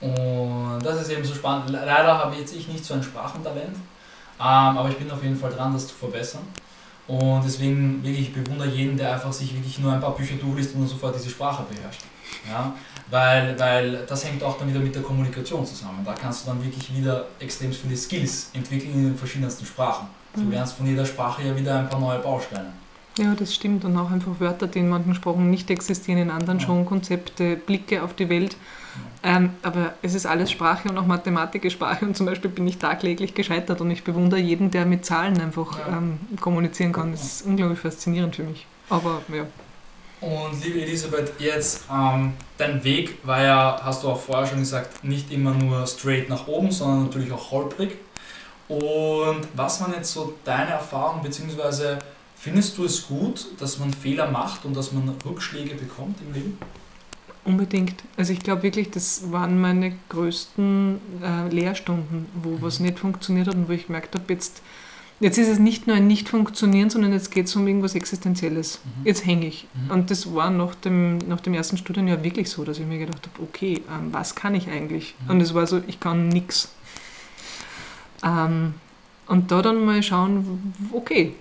Und 0.00 0.84
das 0.84 1.00
ist 1.00 1.10
eben 1.10 1.24
so 1.24 1.34
spannend. 1.34 1.70
Leider 1.70 2.18
habe 2.18 2.36
jetzt 2.36 2.54
ich 2.54 2.68
nicht 2.68 2.84
so 2.84 2.94
ein 2.94 3.02
Sprachentalent, 3.02 3.76
ähm, 4.38 4.78
aber 4.78 4.90
ich 4.90 4.98
bin 4.98 5.10
auf 5.10 5.22
jeden 5.22 5.36
Fall 5.36 5.50
dran, 5.50 5.72
das 5.72 5.86
zu 5.86 5.94
verbessern. 5.94 6.42
Und 7.06 7.42
deswegen 7.44 8.02
wirklich 8.02 8.34
bewundere 8.34 8.68
jeden, 8.68 8.96
der 8.96 9.14
einfach 9.14 9.32
sich 9.32 9.54
wirklich 9.54 9.78
nur 9.78 9.92
ein 9.92 10.00
paar 10.00 10.14
Bücher 10.14 10.34
durchliest 10.34 10.74
und 10.74 10.88
sofort 10.88 11.14
diese 11.14 11.30
Sprache 11.30 11.64
beherrscht. 11.70 12.02
Ja? 12.46 12.74
Weil, 13.08 13.58
weil 13.58 14.04
das 14.06 14.24
hängt 14.24 14.42
auch 14.42 14.58
dann 14.58 14.68
wieder 14.68 14.80
mit 14.80 14.94
der 14.94 15.02
Kommunikation 15.02 15.64
zusammen. 15.64 16.04
Da 16.04 16.12
kannst 16.12 16.44
du 16.44 16.50
dann 16.50 16.62
wirklich 16.62 16.94
wieder 16.94 17.26
extrem 17.38 17.72
viele 17.72 17.96
Skills 17.96 18.50
entwickeln 18.52 18.92
in 18.92 19.04
den 19.04 19.16
verschiedensten 19.16 19.64
Sprachen. 19.64 20.08
Du 20.34 20.40
hm. 20.40 20.50
lernst 20.50 20.76
von 20.76 20.86
jeder 20.86 21.06
Sprache 21.06 21.44
ja 21.44 21.56
wieder 21.56 21.78
ein 21.78 21.88
paar 21.88 22.00
neue 22.00 22.18
Bausteine. 22.18 22.72
Ja, 23.18 23.34
das 23.34 23.54
stimmt. 23.54 23.84
Und 23.84 23.96
auch 23.96 24.10
einfach 24.10 24.40
Wörter, 24.40 24.66
die 24.66 24.80
in 24.80 24.88
manchen 24.88 25.14
Sprachen 25.14 25.50
nicht 25.50 25.70
existieren, 25.70 26.18
in 26.18 26.30
anderen 26.30 26.58
ja. 26.58 26.66
schon 26.66 26.84
Konzepte, 26.84 27.56
Blicke 27.56 28.02
auf 28.02 28.14
die 28.14 28.28
Welt. 28.28 28.56
Ähm, 29.22 29.50
aber 29.62 29.94
es 30.02 30.14
ist 30.14 30.26
alles 30.26 30.50
Sprache 30.50 30.88
und 30.88 30.96
auch 30.98 31.06
Mathematik 31.06 31.64
ist 31.64 31.72
Sprache. 31.72 32.04
Und 32.04 32.16
zum 32.16 32.26
Beispiel 32.26 32.50
bin 32.50 32.66
ich 32.66 32.78
tagtäglich 32.78 33.34
gescheitert 33.34 33.80
und 33.80 33.90
ich 33.90 34.04
bewundere 34.04 34.40
jeden, 34.40 34.70
der 34.70 34.86
mit 34.86 35.04
Zahlen 35.04 35.40
einfach 35.40 35.78
ja. 35.78 35.98
ähm, 35.98 36.18
kommunizieren 36.40 36.92
kann. 36.92 37.12
Das 37.12 37.24
ist 37.24 37.46
unglaublich 37.46 37.78
faszinierend 37.78 38.36
für 38.36 38.44
mich. 38.44 38.66
Aber 38.88 39.22
ja. 39.32 39.46
Und 40.20 40.64
liebe 40.64 40.80
Elisabeth, 40.80 41.32
jetzt 41.38 41.84
ähm, 41.92 42.32
dein 42.56 42.82
Weg 42.84 43.18
war 43.24 43.42
ja, 43.42 43.80
hast 43.82 44.02
du 44.02 44.08
auch 44.08 44.20
vorher 44.20 44.46
schon 44.46 44.60
gesagt, 44.60 45.04
nicht 45.04 45.30
immer 45.30 45.52
nur 45.52 45.86
straight 45.86 46.28
nach 46.28 46.46
oben, 46.46 46.70
sondern 46.70 47.04
natürlich 47.04 47.30
auch 47.32 47.50
holprig. 47.50 47.96
Und 48.68 49.46
was 49.54 49.80
waren 49.80 49.92
jetzt 49.92 50.12
so 50.12 50.34
deine 50.44 50.70
Erfahrungen, 50.70 51.22
beziehungsweise 51.22 51.98
Findest 52.36 52.76
du 52.78 52.84
es 52.84 53.08
gut, 53.08 53.46
dass 53.58 53.78
man 53.78 53.92
Fehler 53.92 54.30
macht 54.30 54.64
und 54.64 54.76
dass 54.76 54.92
man 54.92 55.08
Rückschläge 55.24 55.74
bekommt 55.74 56.18
im 56.20 56.34
Leben? 56.34 56.58
Unbedingt. 57.44 57.94
Also 58.16 58.32
ich 58.32 58.40
glaube 58.40 58.62
wirklich, 58.62 58.90
das 58.90 59.32
waren 59.32 59.60
meine 59.60 59.96
größten 60.10 61.00
äh, 61.22 61.48
Lehrstunden, 61.48 62.26
wo 62.34 62.50
mhm. 62.50 62.62
was 62.62 62.80
nicht 62.80 62.98
funktioniert 62.98 63.48
hat 63.48 63.54
und 63.54 63.68
wo 63.68 63.72
ich 63.72 63.86
gemerkt 63.86 64.14
habe, 64.14 64.32
jetzt, 64.32 64.62
jetzt 65.20 65.38
ist 65.38 65.48
es 65.48 65.58
nicht 65.58 65.86
nur 65.86 65.96
ein 65.96 66.08
Nicht-Funktionieren, 66.08 66.90
sondern 66.90 67.12
jetzt 67.12 67.30
geht 67.30 67.46
es 67.46 67.56
um 67.56 67.66
irgendwas 67.66 67.94
Existenzielles. 67.94 68.80
Mhm. 68.84 69.06
Jetzt 69.06 69.24
hänge 69.24 69.46
ich. 69.46 69.66
Mhm. 69.74 69.90
Und 69.92 70.10
das 70.10 70.34
war 70.34 70.50
nach 70.50 70.74
dem, 70.74 71.18
nach 71.18 71.40
dem 71.40 71.54
ersten 71.54 71.78
Studienjahr 71.78 72.22
wirklich 72.22 72.50
so, 72.50 72.64
dass 72.64 72.78
ich 72.78 72.86
mir 72.86 72.98
gedacht 72.98 73.28
habe, 73.32 73.44
okay, 73.44 73.80
ähm, 73.90 74.12
was 74.12 74.34
kann 74.34 74.54
ich 74.54 74.68
eigentlich? 74.68 75.14
Mhm. 75.24 75.30
Und 75.30 75.40
es 75.40 75.54
war 75.54 75.66
so, 75.66 75.80
ich 75.86 76.00
kann 76.00 76.28
nichts. 76.28 76.74
Ähm, 78.24 78.74
und 79.26 79.50
da 79.50 79.62
dann 79.62 79.84
mal 79.84 80.02
schauen, 80.02 80.74
okay, 80.92 81.34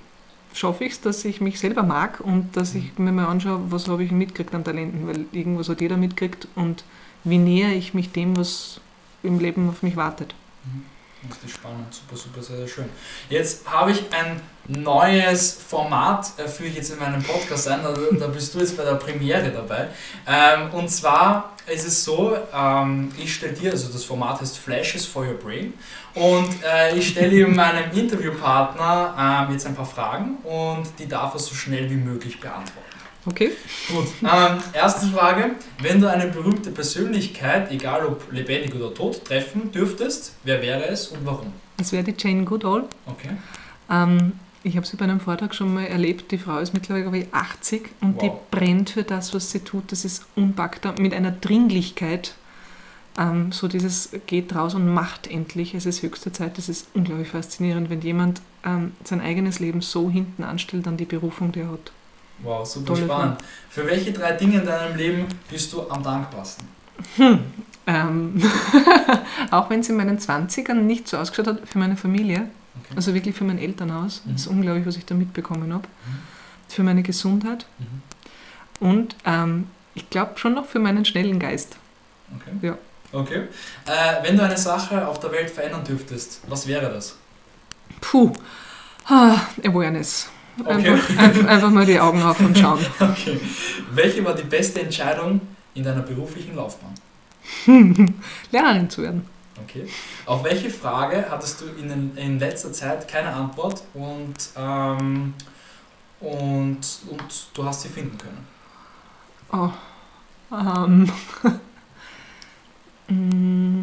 schaffe 0.56 0.86
ich 0.86 0.94
es, 0.94 1.02
dass 1.02 1.26
ich 1.26 1.42
mich 1.42 1.60
selber 1.60 1.84
mag 1.84 2.22
und 2.22 2.56
dass 2.56 2.76
ich 2.76 2.98
mir 2.98 3.12
mal 3.12 3.28
anschaue, 3.28 3.60
was 3.70 3.88
habe 3.88 4.04
ich 4.04 4.12
mitgekriegt 4.12 4.56
an 4.56 4.64
Talenten, 4.64 5.06
weil 5.08 5.26
irgendwas 5.32 5.70
hat 5.70 5.82
jeder 5.82 5.98
mitgekriegt 5.98 6.48
und 6.56 6.84
wie 7.24 7.38
näher 7.38 7.76
ich 7.76 7.94
mich 7.94 8.12
dem, 8.12 8.38
was 8.38 8.80
im 9.22 9.40
Leben 9.40 9.70
auf 9.70 9.84
mich 9.84 9.96
wartet. 9.96 10.34
Mhm. 10.64 10.84
Richtig 11.30 11.54
spannend, 11.54 11.94
super, 11.94 12.16
super, 12.16 12.42
sehr, 12.44 12.58
sehr 12.58 12.68
schön. 12.68 12.90
Jetzt 13.30 13.70
habe 13.70 13.92
ich 13.92 14.04
ein 14.14 14.42
neues 14.68 15.54
Format, 15.54 16.28
äh, 16.38 16.48
führe 16.48 16.70
ich 16.70 16.76
jetzt 16.76 16.92
in 16.92 17.00
meinem 17.00 17.22
Podcast 17.24 17.68
ein, 17.68 17.82
da, 17.84 17.94
da 18.20 18.28
bist 18.28 18.54
du 18.54 18.60
jetzt 18.60 18.78
bei 18.78 18.84
der 18.84 18.96
Premiere 18.96 19.52
dabei. 19.52 19.90
Ähm, 20.28 20.72
und 20.72 20.90
zwar 20.90 21.54
ist 21.68 21.88
es 21.88 22.04
so, 22.04 22.38
ähm, 22.54 23.12
ich 23.18 23.34
stelle 23.36 23.54
dir, 23.54 23.72
also 23.72 23.92
das 23.92 24.04
Format 24.04 24.42
heißt 24.42 24.58
Flashes 24.58 25.06
for 25.06 25.26
Your 25.26 25.36
Brain 25.36 25.74
und 26.14 26.64
äh, 26.64 26.96
ich 26.96 27.10
stelle 27.10 27.48
meinem 27.48 27.92
Interviewpartner 27.92 29.48
ähm, 29.48 29.54
jetzt 29.54 29.66
ein 29.66 29.76
paar 29.76 29.86
Fragen 29.86 30.38
und 30.44 30.88
die 31.00 31.08
darf 31.08 31.34
er 31.34 31.40
so 31.40 31.56
schnell 31.56 31.90
wie 31.90 31.96
möglich 31.96 32.40
beantworten. 32.40 32.95
Okay. 33.26 33.52
Gut. 33.90 34.08
Ähm, 34.22 34.58
erste 34.74 35.08
Frage. 35.08 35.56
Wenn 35.82 36.00
du 36.00 36.10
eine 36.10 36.28
berühmte 36.28 36.72
Persönlichkeit, 36.72 37.72
egal 37.72 38.06
ob 38.06 38.32
lebendig 38.32 38.76
oder 38.76 38.94
tot, 38.94 39.26
treffen 39.26 39.72
dürftest, 39.72 40.34
wer 40.44 40.62
wäre 40.62 40.86
es 40.88 41.08
und 41.08 41.26
warum? 41.26 41.52
Das 41.78 41.92
wäre 41.92 42.04
die 42.04 42.14
Jane 42.18 42.44
Goodall. 42.46 42.84
Okay. 43.08 43.32
Ähm, 43.90 44.34
ich 44.64 44.78
habe 44.78 44.86
sie 44.86 44.98
bei 44.98 45.06
einem 45.06 45.20
Vortrag 45.20 45.54
schon 45.56 45.74
mal 45.74 45.86
erlebt. 45.86 46.32
Die 46.32 46.38
Frau 46.38 46.58
ist 46.60 46.74
mittlerweile 46.74 47.04
glaube 47.04 47.18
ich, 47.20 47.28
80 47.34 47.90
und 48.02 48.16
Wow. 48.16 48.22
die 48.22 48.56
brennt 48.56 48.90
für 48.92 49.04
das, 49.04 49.34
was 49.34 49.52
sie 49.52 49.60
tut. 49.60 49.92
Das 49.92 50.06
ist 50.06 50.26
unpackbar. 50.36 50.96
Mit 51.00 51.14
einer 51.14 51.32
Dringlichkeit. 51.32 52.36
Ähm, 53.18 53.52
so 53.52 53.68
dieses 53.68 54.10
geht 54.28 54.54
raus 54.56 54.74
und 54.76 54.92
macht 54.94 55.28
endlich. 55.28 55.74
Es 55.74 55.86
ist 55.86 56.02
höchste 56.04 56.32
Zeit. 56.32 56.58
Das 56.58 56.68
ist 56.70 56.88
unglaublich 56.94 57.30
faszinierend, 57.30 57.90
wenn 57.90 58.02
jemand 58.02 58.42
ähm, 58.66 58.92
sein 59.04 59.22
eigenes 59.22 59.60
Leben 59.60 59.82
so 59.82 60.10
hinten 60.10 60.44
anstellt 60.44 60.88
an 60.88 60.98
die 60.98 61.06
Berufung, 61.06 61.52
die 61.52 61.62
er 61.62 61.72
hat. 61.72 61.92
Wow, 62.44 62.66
super 62.66 62.88
Tolle 62.94 63.06
spannend. 63.06 63.38
Für 63.70 63.86
welche 63.86 64.12
drei 64.12 64.34
Dinge 64.34 64.60
in 64.60 64.66
deinem 64.66 64.96
Leben 64.98 65.26
bist 65.50 65.72
du 65.74 65.90
am 65.90 66.04
dankbarsten? 66.04 66.68
Ähm, 67.88 68.42
auch 69.52 69.70
wenn 69.70 69.80
es 69.82 69.90
in 69.90 69.98
meinen 69.98 70.18
20ern 70.20 70.74
nicht 70.76 71.08
so 71.08 71.18
ausgeschaut 71.18 71.48
hat, 71.48 71.68
für 71.68 71.78
meine 71.80 71.96
Familie, 71.98 72.48
Okay. 72.78 72.94
also 72.98 73.14
wirklich 73.14 73.34
für 73.34 73.46
mein 73.46 73.58
Elternhaus. 73.58 74.22
Mhm. 74.26 74.34
Das 74.34 74.42
ist 74.42 74.48
unglaublich, 74.48 74.86
was 74.86 74.98
ich 74.98 75.06
da 75.06 75.16
mitbekommen 75.16 75.74
habe. 75.74 75.88
Für 76.68 76.84
meine 76.84 77.04
Gesundheit 77.04 77.66
Mhm. 77.80 78.88
und 78.88 79.16
ähm, 79.26 79.68
ich 79.94 80.10
glaube 80.10 80.34
schon 80.38 80.56
noch 80.56 80.66
für 80.66 80.80
meinen 80.80 81.06
schnellen 81.06 81.40
Geist. 81.40 81.78
Okay. 82.36 82.68
Ja. 82.68 82.78
Okay. 83.14 83.44
Äh, 83.86 84.24
wenn 84.24 84.36
du 84.36 84.44
eine 84.44 84.58
Sache 84.58 85.08
auf 85.08 85.22
der 85.22 85.32
Welt 85.32 85.50
verändern 85.50 85.86
dürftest, 85.86 86.42
was 86.50 86.68
wäre 86.68 86.92
das? 86.92 87.16
Puh, 88.02 88.34
ah, 89.08 89.38
Awareness. 89.66 90.28
Okay. 90.60 90.92
Einfach, 91.18 91.48
einfach, 91.48 91.70
mal 91.72 91.86
die 91.86 92.00
Augen 92.00 92.22
auf 92.22 92.40
und 92.40 92.58
schauen. 92.58 92.80
Okay. 93.00 93.40
Welche 93.92 94.24
war 94.24 94.34
die 94.34 94.44
beste 94.44 94.82
Entscheidung 94.82 95.42
in 95.74 95.84
deiner 95.84 96.02
beruflichen 96.02 96.56
Laufbahn? 96.56 96.94
Lehrerin 98.52 98.90
zu 98.90 99.04
werden. 99.04 99.26
Okay. 99.64 99.88
Auf 100.26 100.44
welche 100.44 100.70
Frage 100.70 101.26
hattest 101.30 101.62
du 101.62 101.66
in, 101.66 102.16
in 102.18 102.40
letzter 102.40 102.72
Zeit 102.74 103.08
keine 103.08 103.32
Antwort 103.32 103.84
und, 103.94 104.36
ähm, 104.58 105.34
und, 106.20 106.80
und 107.10 107.48
du 107.54 107.66
hast 107.66 107.82
sie 107.82 107.90
finden 107.90 108.18
können? 108.18 108.48
Oh. 109.52 109.70
Ähm. 110.52 111.12
Mm, 113.08 113.82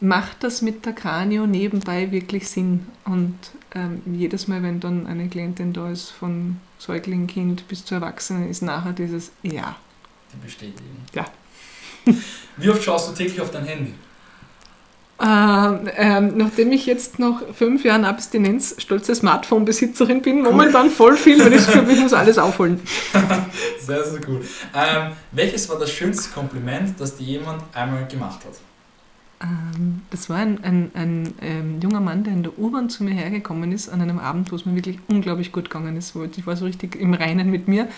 Macht 0.00 0.42
das 0.42 0.62
mit 0.62 0.84
der 0.86 0.92
Kranio 0.92 1.46
nebenbei 1.46 2.10
wirklich 2.10 2.48
Sinn? 2.48 2.86
Und 3.04 3.34
ähm, 3.76 4.02
jedes 4.14 4.48
Mal, 4.48 4.62
wenn 4.62 4.80
dann 4.80 5.06
eine 5.06 5.28
Klientin 5.28 5.72
da 5.72 5.90
ist, 5.90 6.10
von 6.10 6.56
Säugling, 6.78 7.26
Kind 7.26 7.68
bis 7.68 7.84
zu 7.84 7.94
Erwachsenen, 7.94 8.48
ist 8.48 8.62
nachher 8.62 8.92
dieses 8.92 9.30
Ja. 9.42 9.76
Die 10.32 10.44
bestätigen. 10.44 11.04
Ja. 11.14 11.26
Wie 12.56 12.70
oft 12.70 12.82
schaust 12.82 13.10
du 13.10 13.12
täglich 13.12 13.40
auf 13.40 13.50
dein 13.50 13.64
Handy? 13.64 13.94
Ähm, 15.18 15.88
ähm, 15.96 16.36
nachdem 16.36 16.72
ich 16.72 16.84
jetzt 16.84 17.18
nach 17.18 17.40
fünf 17.54 17.84
Jahren 17.84 18.04
Abstinenz 18.04 18.74
stolze 18.78 19.14
Smartphone-Besitzerin 19.14 20.20
bin, 20.20 20.42
momentan 20.42 20.90
voll 20.90 21.16
viel, 21.16 21.42
weil 21.42 21.54
ich 21.54 21.66
habe, 21.74 21.90
ich 21.90 22.00
muss 22.00 22.12
alles 22.12 22.36
aufholen. 22.36 22.80
Sehr, 23.80 24.04
sehr 24.04 24.20
gut. 24.20 24.42
Ähm, 24.74 25.12
welches 25.32 25.68
war 25.70 25.78
das 25.78 25.90
schönste 25.90 26.30
Kompliment, 26.30 27.00
das 27.00 27.16
dir 27.16 27.24
jemand 27.24 27.62
einmal 27.74 28.06
gemacht 28.06 28.40
hat? 28.44 28.58
Ähm, 29.42 30.02
das 30.10 30.30
war 30.30 30.38
ein, 30.38 30.64
ein, 30.64 30.90
ein 30.94 31.34
ähm, 31.42 31.80
junger 31.80 32.00
Mann, 32.00 32.24
der 32.24 32.32
in 32.32 32.42
der 32.42 32.58
U-Bahn 32.58 32.88
zu 32.88 33.04
mir 33.04 33.12
hergekommen 33.14 33.70
ist, 33.70 33.88
an 33.90 34.00
einem 34.00 34.18
Abend, 34.18 34.50
wo 34.50 34.56
es 34.56 34.64
mir 34.64 34.74
wirklich 34.74 34.98
unglaublich 35.08 35.52
gut 35.52 35.64
gegangen 35.64 35.96
ist. 35.96 36.14
Wo 36.14 36.24
ich 36.24 36.46
war 36.46 36.56
so 36.56 36.64
richtig 36.64 36.96
im 36.96 37.12
Reinen 37.12 37.50
mit 37.50 37.68
mir. 37.68 37.88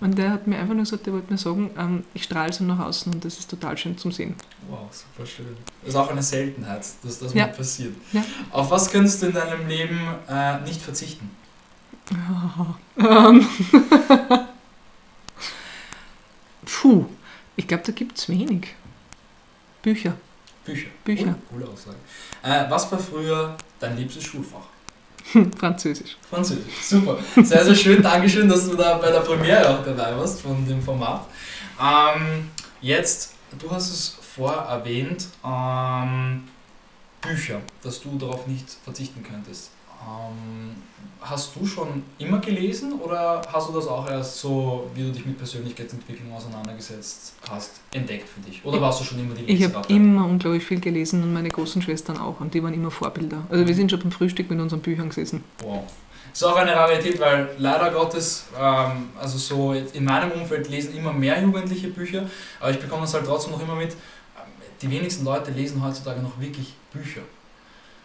Und 0.00 0.18
der 0.18 0.30
hat 0.30 0.46
mir 0.48 0.58
einfach 0.58 0.74
nur 0.74 0.82
gesagt, 0.84 1.06
der 1.06 1.12
wollte 1.12 1.32
mir 1.32 1.38
sagen, 1.38 1.70
ähm, 1.78 2.02
ich 2.14 2.24
strahle 2.24 2.52
so 2.52 2.64
nach 2.64 2.80
außen 2.80 3.12
und 3.12 3.24
das 3.24 3.38
ist 3.38 3.48
total 3.48 3.78
schön 3.78 3.96
zum 3.96 4.10
Sehen. 4.10 4.34
Wow, 4.68 4.88
super 4.90 5.24
schön. 5.26 5.46
Das 5.82 5.90
ist 5.90 5.96
auch 5.96 6.10
eine 6.10 6.22
Seltenheit, 6.22 6.84
dass 7.02 7.18
das 7.20 7.32
Ja. 7.32 7.46
mal 7.46 7.52
passiert. 7.52 7.94
Ja. 8.12 8.24
Auf 8.50 8.70
was 8.70 8.90
könntest 8.90 9.22
du 9.22 9.26
in 9.26 9.32
deinem 9.34 9.68
Leben 9.68 10.00
äh, 10.28 10.60
nicht 10.62 10.82
verzichten? 10.82 11.30
Ähm. 12.98 13.46
Puh, 16.64 17.06
ich 17.56 17.66
glaube, 17.66 17.82
da 17.86 17.92
gibt 17.92 18.18
es 18.18 18.28
wenig. 18.28 18.74
Bücher. 19.82 20.14
Bücher. 20.68 20.88
Bücher. 21.04 21.24
Coole, 21.24 21.64
coole 21.64 21.68
Aussage. 21.72 21.96
Äh, 22.42 22.70
was 22.70 22.90
war 22.92 22.98
früher 22.98 23.56
dein 23.80 23.96
liebstes 23.96 24.24
Schulfach? 24.24 24.66
Französisch. 25.58 26.16
Französisch. 26.28 26.72
Super. 26.82 27.18
Sehr, 27.42 27.64
sehr 27.64 27.74
schön. 27.74 28.02
Dankeschön, 28.02 28.48
dass 28.48 28.68
du 28.68 28.76
da 28.76 28.98
bei 28.98 29.10
der 29.10 29.20
Premiere 29.20 29.68
auch 29.68 29.84
dabei 29.84 30.16
warst 30.16 30.40
von 30.42 30.66
dem 30.66 30.82
Format. 30.82 31.26
Ähm, 31.80 32.50
jetzt, 32.80 33.34
du 33.58 33.70
hast 33.70 33.90
es 33.90 34.16
vorher 34.34 34.62
erwähnt, 34.62 35.26
ähm, 35.44 36.44
Bücher, 37.20 37.60
dass 37.82 38.00
du 38.00 38.16
darauf 38.18 38.46
nicht 38.46 38.68
verzichten 38.84 39.22
könntest. 39.22 39.70
Ähm, 40.02 40.76
hast 41.20 41.54
du 41.56 41.66
schon 41.66 42.02
immer 42.18 42.38
gelesen 42.38 42.92
oder 43.00 43.42
hast 43.52 43.68
du 43.68 43.72
das 43.72 43.86
auch 43.86 44.08
erst 44.08 44.38
so, 44.38 44.88
wie 44.94 45.02
du 45.02 45.12
dich 45.12 45.26
mit 45.26 45.36
Persönlichkeitsentwicklung 45.36 46.32
auseinandergesetzt 46.32 47.34
hast, 47.50 47.80
entdeckt 47.92 48.28
für 48.28 48.40
dich? 48.40 48.64
Oder 48.64 48.80
warst 48.80 49.00
du 49.00 49.04
schon 49.04 49.18
immer 49.18 49.34
die 49.34 49.44
Ich 49.44 49.62
habe 49.64 49.82
immer 49.92 50.24
unglaublich 50.26 50.64
viel 50.64 50.80
gelesen 50.80 51.22
und 51.22 51.32
meine 51.32 51.48
großen 51.48 51.82
Schwestern 51.82 52.18
auch. 52.18 52.40
Und 52.40 52.54
die 52.54 52.62
waren 52.62 52.74
immer 52.74 52.90
Vorbilder. 52.90 53.44
Also 53.50 53.66
wir 53.66 53.74
sind 53.74 53.90
schon 53.90 54.00
beim 54.00 54.12
Frühstück 54.12 54.48
mit 54.50 54.60
unseren 54.60 54.80
Büchern 54.80 55.08
gesessen. 55.08 55.44
Wow. 55.62 55.82
Ist 56.32 56.44
auch 56.44 56.56
eine 56.56 56.74
Rarität, 56.74 57.18
weil 57.18 57.48
leider 57.58 57.90
Gottes, 57.90 58.46
ähm, 58.58 59.08
also 59.20 59.38
so 59.38 59.72
in 59.72 60.04
meinem 60.04 60.30
Umfeld 60.32 60.68
lesen 60.68 60.96
immer 60.96 61.12
mehr 61.12 61.40
Jugendliche 61.42 61.88
Bücher, 61.88 62.28
aber 62.60 62.70
ich 62.70 62.78
bekomme 62.78 63.02
das 63.02 63.14
halt 63.14 63.24
trotzdem 63.26 63.52
noch 63.52 63.62
immer 63.62 63.74
mit, 63.74 63.96
die 64.80 64.90
wenigsten 64.90 65.24
Leute 65.24 65.50
lesen 65.50 65.82
heutzutage 65.82 66.20
noch 66.20 66.38
wirklich 66.38 66.74
Bücher. 66.92 67.22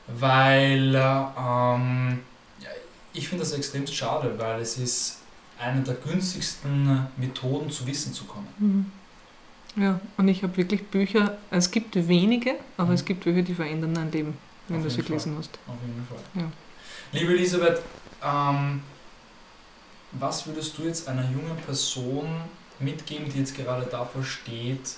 Weil 0.08 0.96
äh, 0.96 1.24
ähm, 1.40 2.20
ich 3.14 3.28
finde 3.30 3.44
das 3.44 3.54
extrem 3.54 3.86
schade, 3.88 4.34
weil 4.38 4.62
es 4.62 4.78
ist 4.78 5.18
eine 5.60 5.82
der 5.82 5.96
günstigsten 5.96 7.08
Methoden 7.18 7.70
zu 7.70 7.86
Wissen 7.88 8.14
zu 8.14 8.26
kommen. 8.26 8.48
Mhm. 8.58 8.92
Ja, 9.82 10.00
und 10.18 10.28
ich 10.28 10.44
habe 10.44 10.56
wirklich 10.58 10.86
Bücher, 10.88 11.38
es 11.50 11.72
gibt 11.72 11.96
wenige, 12.08 12.56
aber 12.78 12.90
Mhm. 12.90 12.96
es 12.96 13.06
gibt 13.06 13.24
Bücher, 13.24 13.42
die 13.42 13.56
verändern 13.56 13.94
dein 13.96 14.12
Leben, 14.12 14.38
wenn 14.68 14.78
Auf 14.78 14.84
du 14.84 14.90
sie 14.90 14.98
Fall. 14.98 15.06
gelesen 15.06 15.36
hast. 15.38 15.58
Auf 15.68 15.76
jeden 15.86 16.06
Fall. 16.08 16.44
Ja. 16.44 16.52
Liebe 17.20 17.34
Elisabeth, 17.34 17.82
ähm, 18.24 18.82
was 20.12 20.46
würdest 20.46 20.78
du 20.78 20.84
jetzt 20.84 21.08
einer 21.08 21.24
jungen 21.24 21.56
Person 21.66 22.28
mitgeben, 22.80 23.30
die 23.32 23.40
jetzt 23.40 23.56
gerade 23.56 23.86
davor 23.90 24.24
steht, 24.24 24.96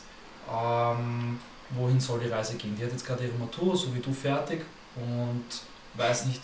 ähm, 0.52 1.40
wohin 1.70 2.00
soll 2.00 2.20
die 2.20 2.28
Reise 2.28 2.56
gehen? 2.56 2.76
Die 2.78 2.84
hat 2.84 2.92
jetzt 2.92 3.06
gerade 3.06 3.24
ihre 3.26 3.38
Matur, 3.38 3.76
so 3.78 3.94
wie 3.96 4.00
du, 4.00 4.12
fertig 4.12 4.62
und 4.96 5.44
weiß 5.96 6.26
nicht, 6.28 6.42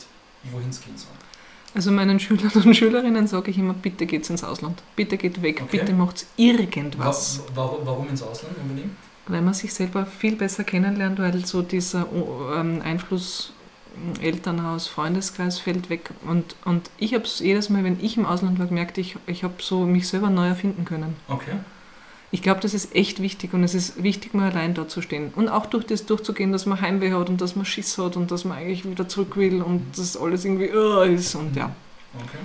wohin 0.51 0.69
es 0.69 0.81
gehen 0.81 0.97
soll. 0.97 1.09
Also 1.73 1.91
meinen 1.91 2.19
Schülern 2.19 2.51
und 2.65 2.75
Schülerinnen 2.75 3.27
sage 3.27 3.51
ich 3.51 3.57
immer, 3.57 3.73
bitte 3.73 4.05
geht's 4.05 4.29
ins 4.29 4.43
Ausland. 4.43 4.81
Bitte 4.95 5.17
geht 5.17 5.41
weg, 5.41 5.61
Okay. 5.63 5.79
bitte 5.79 5.93
macht's 5.93 6.25
irgendwas. 6.35 7.39
Wa- 7.39 7.43
Warum, 7.55 7.85
warum 7.85 8.09
ins 8.09 8.21
Ausland 8.21 8.55
unbedingt? 8.61 8.91
Weil 9.27 9.41
man 9.41 9.53
sich 9.53 9.73
selber 9.73 10.05
viel 10.05 10.35
besser 10.35 10.63
kennenlernt, 10.65 11.19
weil 11.19 11.45
so 11.45 11.61
dieser 11.61 12.11
oh, 12.11 12.51
ähm, 12.53 12.81
Einfluss 12.83 13.53
Elternhaus, 14.21 14.87
Freundeskreis 14.87 15.59
fällt 15.59 15.89
weg. 15.89 16.11
Und, 16.25 16.55
und 16.65 16.89
ich 16.97 17.13
habe 17.13 17.23
es 17.25 17.39
jedes 17.39 17.69
Mal, 17.69 17.83
wenn 17.83 17.99
ich 18.03 18.17
im 18.17 18.25
Ausland 18.25 18.57
war, 18.59 18.65
gemerkt, 18.67 18.97
ich, 18.97 19.17
ich 19.27 19.43
habe 19.43 19.55
so 19.59 19.85
mich 19.85 20.07
selber 20.07 20.29
neu 20.29 20.47
erfinden 20.47 20.85
können. 20.85 21.15
Okay. 21.27 21.51
Ich 22.33 22.41
glaube, 22.41 22.61
das 22.61 22.73
ist 22.73 22.95
echt 22.95 23.21
wichtig 23.21 23.53
und 23.53 23.63
es 23.63 23.73
ist 23.73 24.01
wichtig, 24.01 24.33
mal 24.33 24.49
allein 24.51 24.73
da 24.73 24.87
zu 24.87 25.01
stehen. 25.01 25.33
Und 25.35 25.49
auch 25.49 25.65
durch 25.65 25.85
das 25.85 26.05
durchzugehen, 26.05 26.53
dass 26.53 26.65
man 26.65 26.79
Heimweh 26.79 27.11
hat 27.11 27.29
und 27.29 27.41
dass 27.41 27.57
man 27.57 27.65
Schiss 27.65 27.97
hat 27.97 28.15
und 28.15 28.31
dass 28.31 28.45
man 28.45 28.57
eigentlich 28.57 28.85
wieder 28.89 29.07
zurück 29.09 29.35
will 29.35 29.61
und 29.61 29.97
dass 29.97 30.15
alles 30.15 30.45
irgendwie 30.45 30.71
uh, 30.73 31.01
ist. 31.01 31.35
Und 31.35 31.55
ja, 31.57 31.75
Okay. 32.13 32.37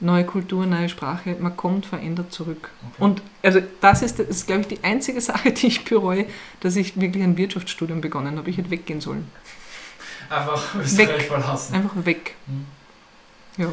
neue 0.00 0.24
Kultur, 0.24 0.66
neue 0.66 0.88
Sprache, 0.88 1.36
man 1.40 1.56
kommt 1.56 1.86
verändert 1.86 2.32
zurück. 2.32 2.70
okay. 2.82 3.02
Und 3.02 3.22
also 3.42 3.60
das 3.80 4.02
ist, 4.02 4.18
das 4.18 4.28
ist 4.28 4.46
glaube 4.46 4.62
ich, 4.62 4.68
die 4.68 4.84
einzige 4.84 5.20
Sache, 5.30 5.52
die 5.52 5.66
ich 5.66 5.84
bereue, 5.84 6.24
dass 6.60 6.76
ich 6.76 6.98
wirklich 6.98 7.22
ein 7.22 7.36
Wirtschaftsstudium 7.36 8.00
begonnen 8.00 8.38
habe. 8.38 8.48
Ich 8.48 8.56
hätte 8.56 8.70
weggehen 8.70 9.00
sollen. 9.02 9.30
Einfach 10.30 10.74
Österreich 10.74 11.26
verlassen. 11.26 11.74
Einfach 11.74 12.04
weg. 12.04 12.34
Hm. 12.46 12.66
Ja. 13.64 13.72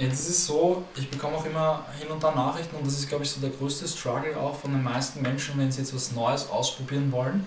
Jetzt 0.00 0.20
ist 0.20 0.28
es 0.30 0.46
so, 0.46 0.82
ich 0.96 1.10
bekomme 1.10 1.36
auch 1.36 1.44
immer 1.44 1.84
hin 1.98 2.08
und 2.08 2.22
da 2.22 2.34
Nachrichten 2.34 2.74
und 2.76 2.86
das 2.86 2.94
ist, 2.94 3.08
glaube 3.08 3.24
ich, 3.24 3.30
so 3.30 3.40
der 3.40 3.50
größte 3.50 3.86
Struggle 3.86 4.34
auch 4.34 4.56
von 4.58 4.72
den 4.72 4.82
meisten 4.82 5.20
Menschen, 5.20 5.58
wenn 5.58 5.70
sie 5.70 5.82
jetzt 5.82 5.94
was 5.94 6.12
Neues 6.12 6.48
ausprobieren 6.48 7.12
wollen, 7.12 7.46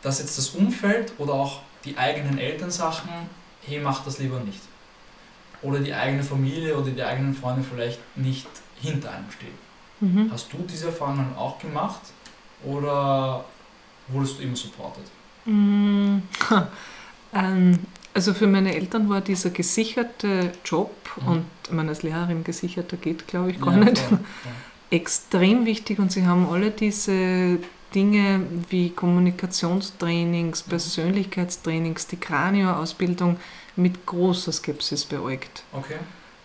dass 0.00 0.18
jetzt 0.18 0.38
das 0.38 0.50
Umfeld 0.50 1.12
oder 1.18 1.34
auch 1.34 1.60
die 1.84 1.98
eigenen 1.98 2.38
Eltern 2.38 2.70
Sachen, 2.70 3.10
hey, 3.66 3.80
mach 3.80 4.02
das 4.02 4.18
lieber 4.18 4.40
nicht. 4.40 4.62
Oder 5.60 5.80
die 5.80 5.92
eigene 5.92 6.22
Familie 6.22 6.74
oder 6.78 6.90
die 6.90 7.02
eigenen 7.02 7.34
Freunde 7.34 7.62
vielleicht 7.62 8.00
nicht 8.16 8.48
hinter 8.80 9.10
einem 9.10 9.30
stehen. 9.30 9.58
Mhm. 10.00 10.30
Hast 10.32 10.50
du 10.50 10.58
diese 10.66 10.86
Erfahrungen 10.86 11.36
auch 11.36 11.58
gemacht 11.58 12.00
oder 12.64 13.44
wurdest 14.08 14.38
du 14.38 14.42
immer 14.42 14.56
supported? 14.56 15.04
Ha. 15.46 16.68
ähm, 17.34 17.78
also 18.14 18.34
für 18.34 18.46
meine 18.46 18.74
Eltern 18.74 19.08
war 19.08 19.20
dieser 19.20 19.50
gesicherte 19.50 20.52
Job 20.64 20.90
Mhm. 21.22 21.28
und 21.28 21.44
meine, 21.70 21.90
als 21.90 22.02
Lehrerin 22.02 22.44
gesicherter 22.44 22.96
geht, 22.96 23.26
glaube 23.28 23.50
ich, 23.50 23.60
gar 23.60 23.72
Ja, 23.76 23.84
nicht. 23.84 23.98
voll. 23.98 24.18
extrem 24.90 25.66
wichtig 25.66 25.98
und 26.00 26.10
sie 26.10 26.26
haben 26.26 26.48
alle 26.48 26.70
diese 26.72 27.58
Dinge 27.94 28.40
wie 28.70 28.90
Kommunikationstrainings, 28.90 30.66
Mhm. 30.66 30.70
Persönlichkeitstrainings, 30.70 32.06
die 32.08 32.16
Kranio-Ausbildung 32.16 33.36
mit 33.76 34.04
großer 34.06 34.52
Skepsis 34.52 35.04
beäugt. 35.04 35.62
Okay. 35.72 35.96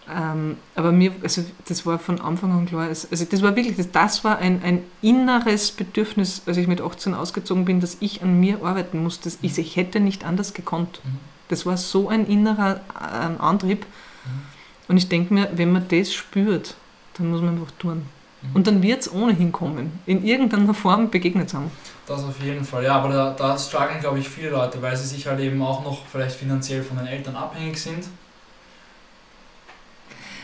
Ähm, 0.08 0.58
aber 0.76 0.92
mir, 0.92 1.12
also 1.24 1.44
das 1.68 1.86
war 1.88 1.98
von 1.98 2.22
Anfang 2.22 2.52
an 2.52 2.68
klar, 2.68 2.88
also 2.90 3.08
das 3.26 3.42
war 3.42 3.56
wirklich, 3.56 3.76
das, 3.76 3.90
das 3.92 4.24
war 4.24 4.38
ein, 4.38 4.62
ein 4.64 4.84
inneres 5.02 5.72
Bedürfnis, 5.72 6.44
als 6.46 6.58
ich 6.58 6.68
mit 6.68 6.80
18 6.82 7.16
ausgezogen 7.16 7.66
bin, 7.66 7.80
dass 7.80 7.98
ich 8.02 8.22
an 8.22 8.40
mir 8.40 8.64
arbeiten 8.64 9.02
musste. 9.02 9.32
Ich, 9.42 9.58
ich 9.58 9.76
hätte 9.76 10.00
nicht 10.00 10.24
anders 10.24 10.54
gekonnt. 10.54 11.02
Mhm. 11.04 11.18
Das 11.50 11.66
war 11.66 11.78
so 11.78 12.10
ein 12.10 12.28
innerer 12.28 12.82
ähm, 13.24 13.40
Antrieb. 13.40 13.86
Mhm. 13.86 14.42
Und 14.88 14.98
ich 14.98 15.10
denke 15.10 15.34
mir, 15.34 15.50
wenn 15.54 15.72
man 15.72 15.88
das 15.88 16.14
spürt, 16.14 16.76
dann 17.18 17.32
muss 17.32 17.42
man 17.42 17.56
einfach 17.56 17.72
tun. 17.80 18.06
Mhm. 18.42 18.56
Und 18.56 18.68
dann 18.68 18.82
wird 18.82 19.02
es 19.02 19.12
ohnehin 19.12 19.52
kommen. 19.52 20.00
In 20.06 20.26
irgendeiner 20.26 20.74
Form 20.74 21.10
begegnet 21.10 21.54
haben. 21.54 21.72
Das 22.08 22.24
auf 22.24 22.40
jeden 22.42 22.64
Fall, 22.64 22.84
ja, 22.84 22.96
aber 22.96 23.10
da, 23.10 23.32
da 23.32 23.58
strugglen, 23.58 24.00
glaube 24.00 24.20
ich, 24.20 24.30
viele 24.30 24.50
Leute, 24.50 24.82
weil 24.82 24.96
sie 24.96 25.08
sich 25.08 25.26
halt 25.26 25.40
eben 25.40 25.62
auch 25.62 25.84
noch 25.84 26.06
vielleicht 26.06 26.36
finanziell 26.36 26.84
von 26.84 26.98
den 26.98 27.08
Eltern 27.08 27.36
abhängig 27.36 27.82
sind. 27.82 28.06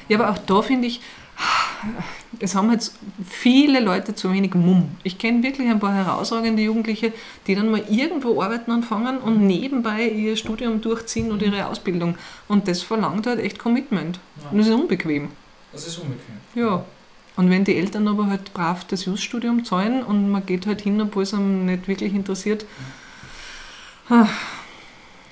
Ja, 0.08 0.20
aber 0.20 0.32
auch 0.32 0.38
da 0.40 0.62
finde 0.62 0.88
ich, 0.88 1.02
es 2.40 2.56
haben 2.56 2.72
jetzt 2.72 2.96
viele 3.28 3.80
Leute 3.80 4.16
zu 4.16 4.32
wenig 4.32 4.54
Mumm. 4.54 4.90
Ich 5.04 5.18
kenne 5.18 5.44
wirklich 5.44 5.70
ein 5.70 5.80
paar 5.80 5.94
herausragende 5.94 6.62
Jugendliche, 6.62 7.14
die 7.48 7.56
dann 7.56 7.70
mal 7.72 7.84
irgendwo 7.90 8.42
arbeiten 8.42 8.72
anfangen 8.72 9.18
und 9.20 9.46
nebenbei 9.46 10.08
ihr 10.08 10.36
Studium 10.38 10.82
durchziehen 10.82 11.32
oder 11.32 11.46
ihre 11.46 11.68
Ausbildung. 11.68 12.18
Und 12.48 12.68
das 12.68 12.82
verlangt 12.82 13.28
halt 13.28 13.40
echt 13.40 13.60
Commitment. 13.60 14.20
Und 14.52 14.58
Ja, 14.58 14.58
das 14.60 14.68
ist 14.68 14.74
unbequem. 14.74 15.30
das 15.72 15.88
ist 15.88 15.98
unbequem. 15.98 16.36
Ja. 16.56 16.86
Und 17.38 17.50
wenn 17.50 17.64
die 17.64 17.76
Eltern 17.78 18.08
aber 18.08 18.28
halt 18.28 18.54
brav 18.54 18.84
das 18.86 19.06
Just-Studium 19.06 19.64
zahlen 19.64 20.04
und 20.04 20.30
man 20.30 20.46
geht 20.46 20.68
halt 20.68 20.82
hin, 20.82 21.00
obwohl 21.02 21.24
es 21.24 21.34
einem 21.34 21.66
nicht 21.66 21.88
wirklich 21.88 22.14
interessiert, 22.14 22.66
ah, 24.10 24.28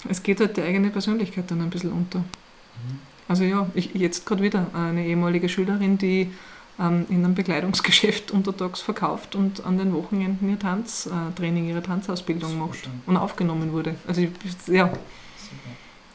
es 0.07 0.23
geht 0.23 0.39
halt 0.39 0.55
die 0.57 0.61
eigene 0.61 0.89
Persönlichkeit 0.89 1.51
dann 1.51 1.61
ein 1.61 1.69
bisschen 1.69 1.91
unter. 1.91 2.19
Mhm. 2.19 2.99
Also 3.29 3.43
ja, 3.45 3.67
ich 3.75 3.93
jetzt 3.93 4.25
gerade 4.25 4.43
wieder 4.43 4.67
eine 4.73 5.05
ehemalige 5.05 5.47
Schülerin, 5.47 5.97
die 5.97 6.31
ähm, 6.79 7.05
in 7.09 7.23
einem 7.23 7.35
Bekleidungsgeschäft 7.35 8.31
untertags 8.37 8.81
verkauft 8.81 9.35
und 9.35 9.63
an 9.65 9.77
den 9.77 9.93
Wochenenden 9.93 10.49
ihr 10.49 10.59
Tanztraining, 10.59 11.69
ihre 11.69 11.81
Tanzausbildung 11.83 12.49
Super 12.51 12.65
macht 12.65 12.89
und 13.05 13.15
aufgenommen 13.17 13.71
wurde. 13.71 13.95
Also 14.07 14.21
ich- 14.21 14.29
ja, 14.67 14.87
Super. 14.87 14.97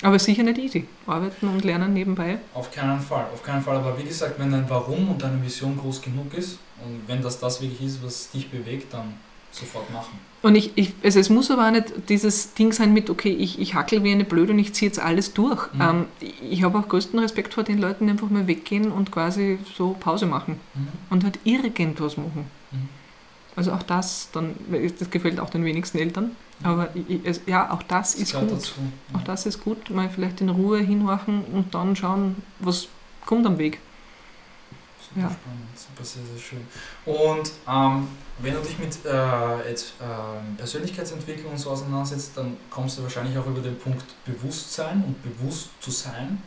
aber 0.02 0.18
sicher 0.18 0.42
nicht 0.42 0.58
easy. 0.58 0.86
Arbeiten 1.06 1.48
und 1.48 1.64
lernen 1.64 1.94
nebenbei. 1.94 2.38
Auf 2.52 2.70
keinen 2.72 3.00
Fall, 3.00 3.26
auf 3.32 3.42
keinen 3.42 3.62
Fall. 3.62 3.76
Aber 3.76 3.96
wie 3.98 4.04
gesagt, 4.04 4.38
wenn 4.38 4.50
dein 4.50 4.68
Warum 4.68 5.08
und 5.10 5.22
deine 5.22 5.40
Vision 5.42 5.78
groß 5.78 6.02
genug 6.02 6.34
ist 6.34 6.58
und 6.84 7.02
wenn 7.06 7.22
das 7.22 7.38
das 7.38 7.62
wirklich 7.62 7.82
ist, 7.82 8.02
was 8.02 8.30
dich 8.32 8.50
bewegt, 8.50 8.92
dann 8.92 9.14
sofort 9.54 9.90
machen. 9.92 10.18
Und 10.42 10.56
ich, 10.56 10.72
ich, 10.74 10.92
also 11.02 11.18
es 11.20 11.30
muss 11.30 11.50
aber 11.50 11.66
auch 11.66 11.70
nicht 11.70 12.08
dieses 12.10 12.52
Ding 12.54 12.72
sein 12.72 12.92
mit, 12.92 13.08
okay, 13.08 13.30
ich, 13.32 13.58
ich 13.58 13.74
hackel 13.74 14.04
wie 14.04 14.12
eine 14.12 14.24
Blöde 14.24 14.52
und 14.52 14.58
ich 14.58 14.74
ziehe 14.74 14.90
jetzt 14.90 14.98
alles 15.00 15.32
durch. 15.32 15.72
Mhm. 15.72 15.80
Ähm, 15.80 16.04
ich 16.50 16.62
habe 16.62 16.78
auch 16.78 16.86
größten 16.88 17.18
Respekt 17.18 17.54
vor 17.54 17.64
den 17.64 17.78
Leuten, 17.78 18.06
die 18.06 18.10
einfach 18.12 18.28
mal 18.28 18.46
weggehen 18.46 18.92
und 18.92 19.10
quasi 19.10 19.58
so 19.76 19.96
Pause 19.98 20.26
machen 20.26 20.60
Mhm. 20.74 20.88
und 21.10 21.24
halt 21.24 21.38
irgendwas 21.44 22.16
machen. 22.18 22.44
Mhm. 22.72 22.88
Also 23.56 23.72
auch 23.72 23.82
das, 23.84 24.28
dann, 24.32 24.54
das 24.98 25.10
gefällt 25.10 25.38
auch 25.40 25.48
den 25.48 25.64
wenigsten 25.64 25.96
Eltern. 25.98 26.32
Mhm. 26.60 26.66
Aber 26.66 26.88
ich, 26.94 27.20
es- 27.24 27.40
ja, 27.46 27.70
auch 27.72 27.82
das 27.82 28.12
Das 28.12 28.20
ist 28.20 28.34
gut. 28.38 28.50
dazu. 28.52 28.72
Auch 29.14 29.22
das 29.22 29.46
ist 29.46 29.62
gut, 29.64 29.88
mal 29.90 30.10
vielleicht 30.10 30.40
in 30.42 30.50
Ruhe 30.50 30.78
hinwachen 30.80 31.42
und 31.52 31.74
dann 31.74 31.96
schauen, 31.96 32.36
was 32.58 32.88
kommt 33.24 33.46
am 33.46 33.56
Weg. 33.58 33.78
Super 35.14 35.28
Ja. 35.28 35.30
spannend, 35.30 35.68
super 35.76 36.04
sehr, 36.04 36.22
sehr 36.24 36.42
schön. 36.42 36.66
Und 37.06 37.52
ähm, 37.68 38.08
wenn 38.40 38.54
du 38.54 38.60
dich 38.60 38.78
mit 38.78 38.98
äh, 39.06 39.70
jetzt, 39.70 39.94
ähm, 40.02 40.56
Persönlichkeitsentwicklung 40.56 41.52
und 41.52 41.58
so 41.58 41.70
auseinandersetzt, 41.70 42.32
dann 42.36 42.56
kommst 42.70 42.98
du 42.98 43.02
wahrscheinlich 43.04 43.36
auch 43.38 43.46
über 43.46 43.60
den 43.60 43.78
Punkt 43.78 44.04
Bewusstsein 44.24 45.04
und 45.04 45.22
bewusst 45.22 45.68
zu 45.80 45.90
sein. 45.90 46.42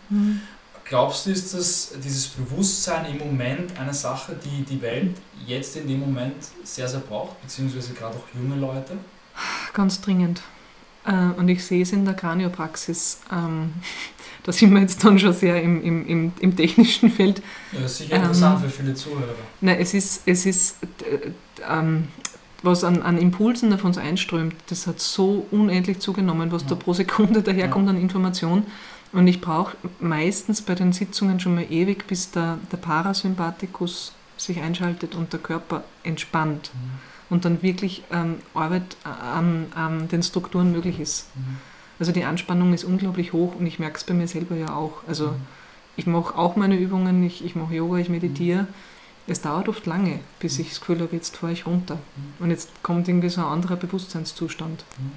Glaubst 0.83 1.25
du, 1.25 1.31
ist 1.31 1.53
das, 1.53 1.93
dieses 2.03 2.27
Bewusstsein 2.27 3.05
im 3.05 3.17
Moment 3.17 3.77
eine 3.79 3.93
Sache, 3.93 4.37
die 4.43 4.63
die 4.63 4.81
Welt 4.81 5.17
jetzt 5.45 5.75
in 5.75 5.87
dem 5.87 5.99
Moment 5.99 6.35
sehr, 6.63 6.87
sehr 6.87 7.01
braucht, 7.01 7.41
beziehungsweise 7.41 7.93
gerade 7.93 8.15
auch 8.17 8.23
junge 8.39 8.55
Leute? 8.55 8.97
Ganz 9.73 9.99
dringend. 10.01 10.41
Äh, 11.05 11.11
Und 11.37 11.47
ich 11.49 11.63
sehe 11.65 11.83
es 11.83 11.91
in 11.91 12.05
der 12.05 12.13
Kraniopraxis. 12.15 13.19
Ähm, 14.47 14.51
Da 14.51 14.51
sind 14.53 14.73
wir 14.73 14.81
jetzt 14.81 15.03
dann 15.03 15.19
schon 15.19 15.33
sehr 15.33 15.61
im, 15.61 15.83
im, 15.83 16.07
im, 16.07 16.31
im 16.39 16.55
technischen 16.55 17.11
Feld. 17.11 17.41
Ja, 17.73 17.81
das 17.81 17.91
ist 17.91 17.97
sicher 17.99 18.15
Ähm, 18.15 18.21
interessant 18.23 18.61
für 18.61 18.69
viele 18.69 18.93
Zuhörer. 18.95 19.35
Nein, 19.61 19.77
es 19.79 19.93
ist, 19.93 20.21
es 20.25 20.45
ist 20.45 20.77
äh, 20.83 21.31
ähm, 21.69 22.07
was 22.63 22.83
an, 22.83 23.01
an 23.03 23.17
Impulsen 23.19 23.71
auf 23.73 23.83
uns 23.83 23.97
einströmt, 23.97 24.55
das 24.69 24.87
hat 24.87 24.99
so 24.99 25.45
unendlich 25.51 25.99
zugenommen, 25.99 26.51
was 26.51 26.63
da 26.65 26.71
Ja. 26.75 26.81
pro 26.81 26.93
Sekunde 26.93 27.41
daherkommt 27.43 27.87
an 27.89 27.97
Information. 28.01 28.63
Und 29.13 29.27
ich 29.27 29.39
brauche 29.41 29.77
meistens 29.99 30.61
bei 30.61 30.75
den 30.75 30.91
Sitzungen 30.91 31.39
schon 31.39 31.55
mal 31.55 31.65
ewig, 31.69 32.07
bis 32.07 32.31
der, 32.31 32.57
der 32.71 32.77
Parasympathikus 32.77 34.13
sich 34.37 34.59
einschaltet 34.61 35.15
und 35.15 35.33
der 35.33 35.39
Körper 35.39 35.83
entspannt 36.03 36.71
Mhm. 36.73 36.79
und 37.29 37.45
dann 37.45 37.61
wirklich 37.63 38.03
ähm, 38.11 38.35
Arbeit 38.53 38.97
an, 39.03 39.67
an 39.75 40.07
den 40.09 40.23
Strukturen 40.23 40.71
möglich 40.71 40.99
ist. 40.99 41.27
Mhm. 41.35 41.57
Also 41.99 42.11
die 42.11 42.23
Anspannung 42.23 42.73
ist 42.73 42.83
unglaublich 42.83 43.33
hoch 43.33 43.55
und 43.55 43.65
ich 43.65 43.79
merke 43.79 43.97
es 43.97 44.03
bei 44.03 44.13
mir 44.13 44.27
selber 44.27 44.55
ja 44.55 44.75
auch. 44.75 45.03
Also 45.07 45.27
Mhm. 45.27 45.35
ich 45.97 46.05
mache 46.07 46.35
auch 46.37 46.55
meine 46.55 46.77
Übungen, 46.77 47.23
ich, 47.25 47.43
ich 47.43 47.55
mache 47.55 47.73
Yoga, 47.75 47.97
ich 47.97 48.09
meditiere. 48.09 48.67
Es 49.29 49.41
dauert 49.41 49.67
oft 49.67 49.85
lange, 49.85 50.19
bis 50.39 50.57
ich 50.59 50.69
das 50.69 50.79
Gefühl 50.79 51.01
habe, 51.01 51.15
jetzt 51.15 51.35
fahre 51.37 51.51
ich 51.53 51.65
runter. 51.65 51.95
Mhm. 51.95 52.43
Und 52.45 52.51
jetzt 52.51 52.69
kommt 52.83 53.07
irgendwie 53.09 53.29
so 53.29 53.41
ein 53.41 53.47
anderer 53.47 53.75
Bewusstseinszustand. 53.75 54.85
Mhm. 54.99 55.11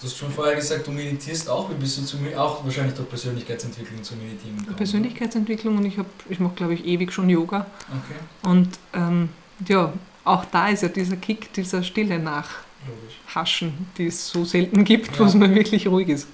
Du 0.00 0.06
hast 0.06 0.16
schon 0.16 0.30
vorher 0.30 0.56
gesagt, 0.56 0.86
du 0.86 0.92
meditierst 0.92 1.50
auch. 1.50 1.68
Wie 1.70 1.74
bist 1.74 1.98
du 1.98 2.02
zu, 2.04 2.16
auch 2.38 2.64
wahrscheinlich 2.64 2.94
durch 2.94 3.06
Persönlichkeitsentwicklung 3.10 4.02
zu 4.02 4.14
meditieren 4.16 4.56
gekommen? 4.56 4.76
Persönlichkeitsentwicklung 4.76 5.76
und 5.76 5.84
ich, 5.84 5.98
hab- 5.98 6.06
ich 6.30 6.40
mache, 6.40 6.54
glaube 6.54 6.72
ich, 6.72 6.86
ewig 6.86 7.12
schon 7.12 7.28
Yoga. 7.28 7.66
Okay, 7.88 8.48
Und 8.50 8.68
ähm, 8.94 9.28
ja, 9.68 9.92
auch 10.24 10.46
da 10.46 10.68
ist 10.68 10.82
ja 10.82 10.88
dieser 10.88 11.16
Kick, 11.16 11.52
dieser 11.52 11.82
Stille 11.82 12.16
logisch. 12.16 12.46
Nachhaschen, 13.26 13.86
die 13.98 14.06
es 14.06 14.28
so 14.28 14.44
selten 14.44 14.84
gibt, 14.84 15.12
Ja. 15.12 15.20
wo 15.20 15.24
es 15.24 15.34
mal 15.34 15.54
wirklich 15.54 15.86
ruhig 15.86 16.08
ist. 16.08 16.28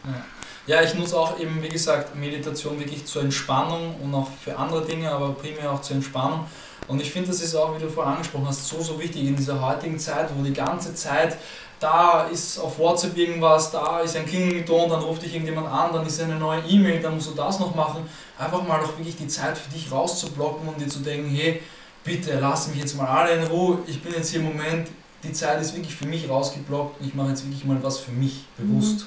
Ja, 0.66 0.82
ich 0.82 0.94
nutze 0.94 1.16
auch 1.18 1.38
eben, 1.38 1.62
wie 1.62 1.68
gesagt, 1.68 2.16
Meditation 2.16 2.78
wirklich 2.80 3.04
zur 3.06 3.22
Entspannung 3.22 3.94
und 4.02 4.12
auch 4.14 4.28
für 4.42 4.56
andere 4.59 4.85
Dinge, 4.85 5.11
aber 5.11 5.30
primär 5.35 5.70
auch 5.70 5.80
zur 5.80 5.96
Entspannung. 5.96 6.46
Und 6.88 7.00
ich 7.00 7.11
finde, 7.12 7.28
das 7.28 7.40
ist 7.40 7.54
auch, 7.54 7.76
wie 7.76 7.82
du 7.82 7.88
vorher 7.88 8.14
angesprochen 8.14 8.46
hast, 8.48 8.66
so, 8.66 8.80
so 8.80 8.98
wichtig 8.98 9.24
in 9.24 9.37
dieser 9.37 9.61
heutigen 9.61 9.98
Zeit, 9.98 10.28
wo 10.37 10.42
die 10.42 10.52
ganze 10.52 10.94
Zeit, 10.94 11.37
da 11.78 12.24
ist 12.24 12.59
auf 12.59 12.78
WhatsApp 12.78 13.16
irgendwas, 13.16 13.70
da 13.70 14.00
ist 14.00 14.16
ein 14.16 14.24
Klingelton, 14.26 14.88
dann 14.90 15.00
ruft 15.02 15.22
dich 15.22 15.35
irgendjemand 15.35 15.68
an, 15.68 15.92
dann 15.92 16.06
ist 16.06 16.20
eine 16.20 16.37
neue 16.37 16.61
E-Mail, 16.62 17.00
dann 17.00 17.14
musst 17.14 17.28
du 17.30 17.35
das 17.35 17.61
noch 17.61 17.74
machen. 17.74 18.09
Einfach 18.38 18.66
mal 18.66 18.80
auch 18.80 18.98
wirklich 18.98 19.16
die 19.16 19.28
Zeit 19.28 19.56
für 19.59 19.70
dich 19.70 19.90
rauszublocken 19.92 20.66
und 20.68 20.80
dir 20.80 20.88
zu 20.88 21.00
denken, 21.00 21.28
hey, 21.30 21.61
bitte 22.02 22.38
lass 22.40 22.68
mich 22.68 22.78
jetzt 22.78 22.96
mal 22.96 23.06
alle 23.06 23.32
in 23.32 23.44
Ruhe, 23.44 23.78
ich 23.87 24.02
bin 24.02 24.12
jetzt 24.14 24.30
hier 24.30 24.40
im 24.40 24.46
Moment, 24.46 24.88
die 25.26 25.32
Zeit 25.32 25.60
ist 25.60 25.74
wirklich 25.74 25.94
für 25.94 26.06
mich 26.06 26.28
rausgeblockt 26.28 27.00
und 27.00 27.06
ich 27.06 27.14
mache 27.14 27.30
jetzt 27.30 27.44
wirklich 27.44 27.64
mal 27.64 27.82
was 27.82 27.98
für 27.98 28.12
mich 28.12 28.44
bewusst. 28.56 29.06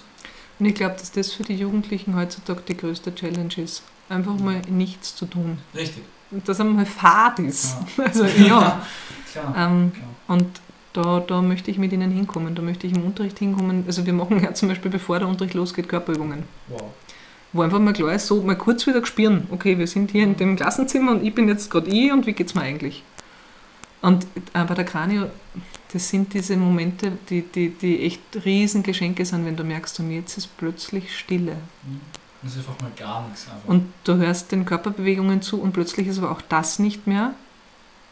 Und 0.60 0.66
ich 0.66 0.76
glaube, 0.76 0.96
dass 1.00 1.12
das 1.12 1.32
für 1.32 1.44
die 1.44 1.56
Jugendlichen 1.56 2.16
heutzutage 2.16 2.62
die 2.68 2.76
größte 2.76 3.16
Challenge 3.16 3.54
ist. 3.58 3.82
Einfach 4.10 4.38
mal 4.38 4.62
nichts 4.70 5.16
zu 5.16 5.26
tun. 5.26 5.60
Richtig. 5.74 6.04
Und 6.32 6.48
dass 6.48 6.60
einmal 6.60 6.86
Fahrt 6.86 7.40
ist. 7.40 7.76
Ja. 7.98 8.04
Also 8.06 8.26
ja. 8.26 8.82
Klar. 9.32 9.56
ähm, 9.56 9.92
klar. 9.94 10.08
und 10.28 10.48
da, 10.94 11.20
da 11.20 11.42
möchte 11.42 11.70
ich 11.70 11.78
mit 11.78 11.94
ihnen 11.94 12.12
hinkommen. 12.12 12.56
Da 12.56 12.62
möchte 12.64 12.88
ich 12.88 12.94
im 12.94 13.06
Unterricht 13.06 13.38
hinkommen. 13.38 13.84
Also 13.86 14.06
wir 14.06 14.14
machen 14.14 14.42
ja 14.42 14.54
zum 14.54 14.70
Beispiel, 14.70 14.90
bevor 14.90 15.20
der 15.20 15.28
Unterricht 15.28 15.54
losgeht, 15.54 15.88
Körperübungen. 15.88 16.44
Wow. 16.68 16.82
Wo 17.54 17.62
einfach 17.62 17.80
mal 17.80 17.94
klar 17.94 18.14
ist, 18.14 18.28
so 18.28 18.42
mal 18.42 18.58
kurz 18.58 18.86
wieder 18.86 19.04
spüren, 19.06 19.48
okay, 19.52 19.78
wir 19.78 19.88
sind 19.88 20.12
hier 20.12 20.24
in 20.24 20.36
dem 20.36 20.56
Klassenzimmer 20.56 21.12
und 21.12 21.24
ich 21.24 21.34
bin 21.34 21.48
jetzt 21.48 21.70
gerade 21.72 21.90
ich 21.90 22.12
und 22.12 22.26
wie 22.26 22.34
geht's 22.34 22.54
mir 22.54 22.62
eigentlich? 22.62 23.04
Und 24.02 24.28
bei 24.54 24.64
der 24.64 24.86
Kranio, 24.86 25.28
das 25.92 26.08
sind 26.10 26.34
diese 26.34 26.56
Momente, 26.56 27.14
die, 27.30 27.42
die, 27.42 27.70
die 27.70 28.06
echt 28.06 28.22
Riesengeschenke 28.46 29.26
sind, 29.26 29.46
wenn 29.46 29.58
du 29.58 29.64
merkst, 29.64 30.00
und 30.00 30.12
jetzt 30.12 30.38
ist 30.38 30.56
plötzlich 30.58 31.18
Stille. 31.18 31.58
Mhm. 31.84 32.02
Das 32.42 32.54
ist 32.54 32.60
einfach 32.60 32.82
mal 32.82 32.92
gar 32.96 33.28
nichts. 33.28 33.48
Einfach. 33.48 33.68
Und 33.68 33.92
du 34.06 34.16
hörst 34.16 34.52
den 34.52 34.66
Körperbewegungen 34.66 35.42
zu 35.42 35.62
und 35.62 35.74
plötzlich 35.74 36.08
ist 36.08 36.20
aber 36.20 36.32
auch 36.32 36.42
das 36.42 36.80
nicht 36.80 37.06
mehr. 37.06 37.34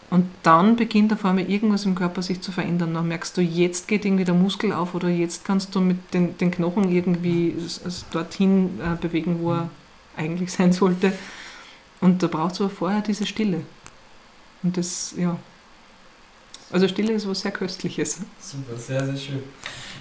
Und 0.09 0.29
dann 0.43 0.77
beginnt 0.77 1.11
auf 1.11 1.25
einmal 1.25 1.49
irgendwas 1.49 1.85
im 1.85 1.95
Körper 1.95 2.21
sich 2.21 2.41
zu 2.41 2.51
verändern. 2.51 2.93
Dann 2.93 3.07
merkst 3.07 3.35
du, 3.37 3.41
jetzt 3.41 3.87
geht 3.87 4.05
irgendwie 4.05 4.23
der 4.23 4.33
Muskel 4.33 4.71
auf 4.71 4.95
oder 4.95 5.09
jetzt 5.09 5.43
kannst 5.43 5.75
du 5.75 5.81
mit 5.81 6.13
den, 6.13 6.37
den 6.37 6.51
Knochen 6.51 6.91
irgendwie 6.91 7.55
dorthin 8.11 8.79
äh, 8.81 8.95
bewegen, 8.95 9.39
wo 9.41 9.53
er 9.53 9.69
eigentlich 10.15 10.51
sein 10.53 10.71
sollte. 10.71 11.13
Und 11.99 12.23
da 12.23 12.27
braucht 12.27 12.53
es 12.53 12.61
aber 12.61 12.69
vorher 12.69 13.01
diese 13.01 13.25
Stille. 13.25 13.61
Und 14.63 14.77
das, 14.77 15.13
ja. 15.17 15.37
Also 16.71 16.87
Stille 16.87 17.13
ist 17.13 17.27
was 17.27 17.39
sehr 17.41 17.51
Köstliches. 17.51 18.19
Super, 18.39 18.77
sehr, 18.77 19.05
sehr 19.05 19.17
schön. 19.17 19.43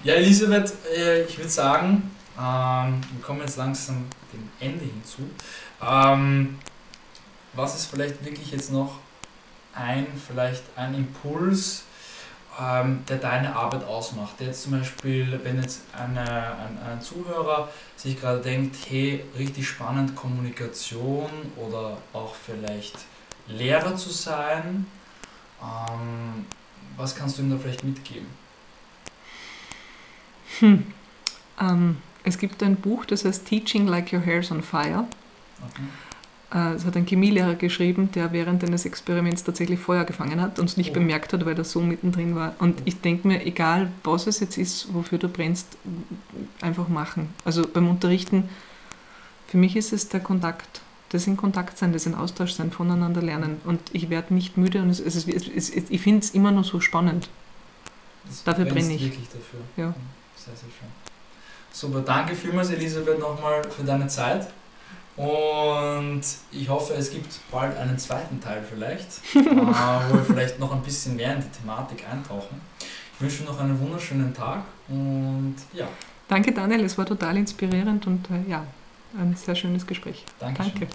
Ja, 0.03 0.15
Elisabeth, 0.15 0.73
äh, 0.95 1.23
ich 1.23 1.37
würde 1.37 1.49
sagen, 1.49 2.11
ähm, 2.37 3.01
wir 3.13 3.21
kommen 3.21 3.39
jetzt 3.41 3.57
langsam 3.57 4.05
dem 4.33 4.49
Ende 4.59 4.83
hinzu. 4.83 5.21
Ähm, 5.81 6.59
was 7.53 7.75
ist 7.75 7.85
vielleicht 7.85 8.23
wirklich 8.23 8.51
jetzt 8.51 8.71
noch 8.71 8.99
ein, 9.73 10.07
vielleicht 10.27 10.63
ein 10.75 10.93
Impuls, 10.93 11.83
ähm, 12.61 13.03
der 13.07 13.17
deine 13.17 13.55
Arbeit 13.55 13.85
ausmacht? 13.85 14.39
Der 14.39 14.47
jetzt 14.47 14.63
zum 14.63 14.73
Beispiel, 14.73 15.39
wenn 15.43 15.61
jetzt 15.61 15.81
eine, 15.93 16.21
ein, 16.21 16.77
ein 16.85 17.01
Zuhörer 17.01 17.69
sich 17.95 18.19
gerade 18.19 18.41
denkt, 18.41 18.75
hey, 18.89 19.23
richtig 19.37 19.67
spannend 19.69 20.15
Kommunikation 20.15 21.29
oder 21.55 21.97
auch 22.11 22.35
vielleicht 22.35 22.97
Lehrer 23.47 23.95
zu 23.95 24.09
sein, 24.09 24.85
ähm, 25.61 26.45
was 26.97 27.15
kannst 27.15 27.37
du 27.37 27.43
ihm 27.43 27.49
da 27.51 27.57
vielleicht 27.57 27.83
mitgeben? 27.83 28.27
Hm. 30.59 30.83
Ähm, 31.59 31.97
es 32.23 32.37
gibt 32.37 32.61
ein 32.63 32.75
Buch, 32.75 33.05
das 33.05 33.25
heißt 33.25 33.45
Teaching 33.45 33.87
Like 33.87 34.11
Your 34.13 34.25
Hair's 34.25 34.51
on 34.51 34.61
Fire. 34.63 35.05
Okay. 35.69 35.83
Äh, 36.53 36.73
Es 36.75 36.85
hat 36.85 36.95
ein 36.95 37.05
Chemielehrer 37.05 37.55
geschrieben, 37.55 38.11
der 38.13 38.31
während 38.31 38.63
eines 38.63 38.85
Experiments 38.85 39.43
tatsächlich 39.43 39.79
Feuer 39.79 40.05
gefangen 40.05 40.39
hat 40.41 40.59
und 40.59 40.65
es 40.69 40.77
nicht 40.77 40.91
Oh. 40.91 40.93
bemerkt 40.93 41.33
hat, 41.33 41.45
weil 41.45 41.57
er 41.57 41.63
so 41.63 41.81
mittendrin 41.81 42.35
war. 42.35 42.55
Und 42.59 42.81
ich 42.85 43.01
denke 43.01 43.27
mir, 43.27 43.45
egal 43.45 43.91
was 44.03 44.27
es 44.27 44.39
jetzt 44.39 44.57
ist, 44.57 44.93
wofür 44.93 45.17
du 45.17 45.27
brennst, 45.27 45.77
einfach 46.61 46.87
machen. 46.87 47.29
Also 47.43 47.67
beim 47.67 47.87
Unterrichten, 47.89 48.49
für 49.47 49.57
mich 49.57 49.75
ist 49.75 49.93
es 49.93 50.09
der 50.09 50.19
Kontakt. 50.21 50.81
Das 51.09 51.25
in 51.25 51.37
Kontakt 51.37 51.77
sein, 51.77 51.93
das 51.93 52.05
in 52.05 52.15
Austausch 52.15 52.51
sein, 52.51 52.71
voneinander 52.71 53.21
lernen. 53.21 53.61
Und 53.63 53.79
ich 53.93 54.09
werde 54.09 54.33
nicht 54.33 54.57
müde 54.57 54.81
und 54.81 54.89
es, 54.89 54.99
es, 54.99 55.27
es, 55.27 55.69
ich 55.69 56.01
finde 56.01 56.19
es 56.19 56.31
immer 56.31 56.51
noch 56.51 56.65
so 56.65 56.79
spannend. 56.79 57.29
Das 58.25 58.43
Dafür 58.43 58.65
brenne 58.65 58.93
ich. 58.93 59.01
wirklich 59.01 59.27
dafür. 59.27 59.59
Ja. 59.77 59.93
Sehr, 60.35 60.55
sehr 60.55 60.69
schön. 60.69 60.89
Super, 61.71 62.01
danke 62.01 62.35
vielmals 62.35 62.69
Elisabeth 62.71 63.19
nochmal 63.19 63.63
für 63.69 63.83
deine 63.83 64.07
Zeit. 64.07 64.47
Und 65.15 66.21
ich 66.51 66.69
hoffe, 66.69 66.93
es 66.93 67.09
gibt 67.09 67.39
bald 67.51 67.75
einen 67.77 67.97
zweiten 67.97 68.39
Teil 68.39 68.63
vielleicht, 68.67 69.07
äh, 69.35 70.09
wo 70.09 70.15
wir 70.15 70.23
vielleicht 70.23 70.59
noch 70.59 70.71
ein 70.73 70.81
bisschen 70.81 71.15
mehr 71.15 71.35
in 71.35 71.41
die 71.41 71.49
Thematik 71.49 72.03
eintauchen. 72.11 72.61
Ich 73.15 73.21
wünsche 73.21 73.43
noch 73.43 73.59
einen 73.59 73.79
wunderschönen 73.79 74.33
Tag 74.33 74.63
und 74.89 75.55
ja, 75.73 75.87
Danke 76.27 76.51
Daniel, 76.51 76.83
es 76.83 76.97
war 76.97 77.05
total 77.05 77.37
inspirierend 77.37 78.05
und 78.05 78.29
äh, 78.29 78.49
ja, 78.49 78.65
ein 79.17 79.35
sehr 79.35 79.55
schönes 79.55 79.85
Gespräch. 79.85 80.23
Dankeschön. 80.39 80.73
Danke. 80.73 80.87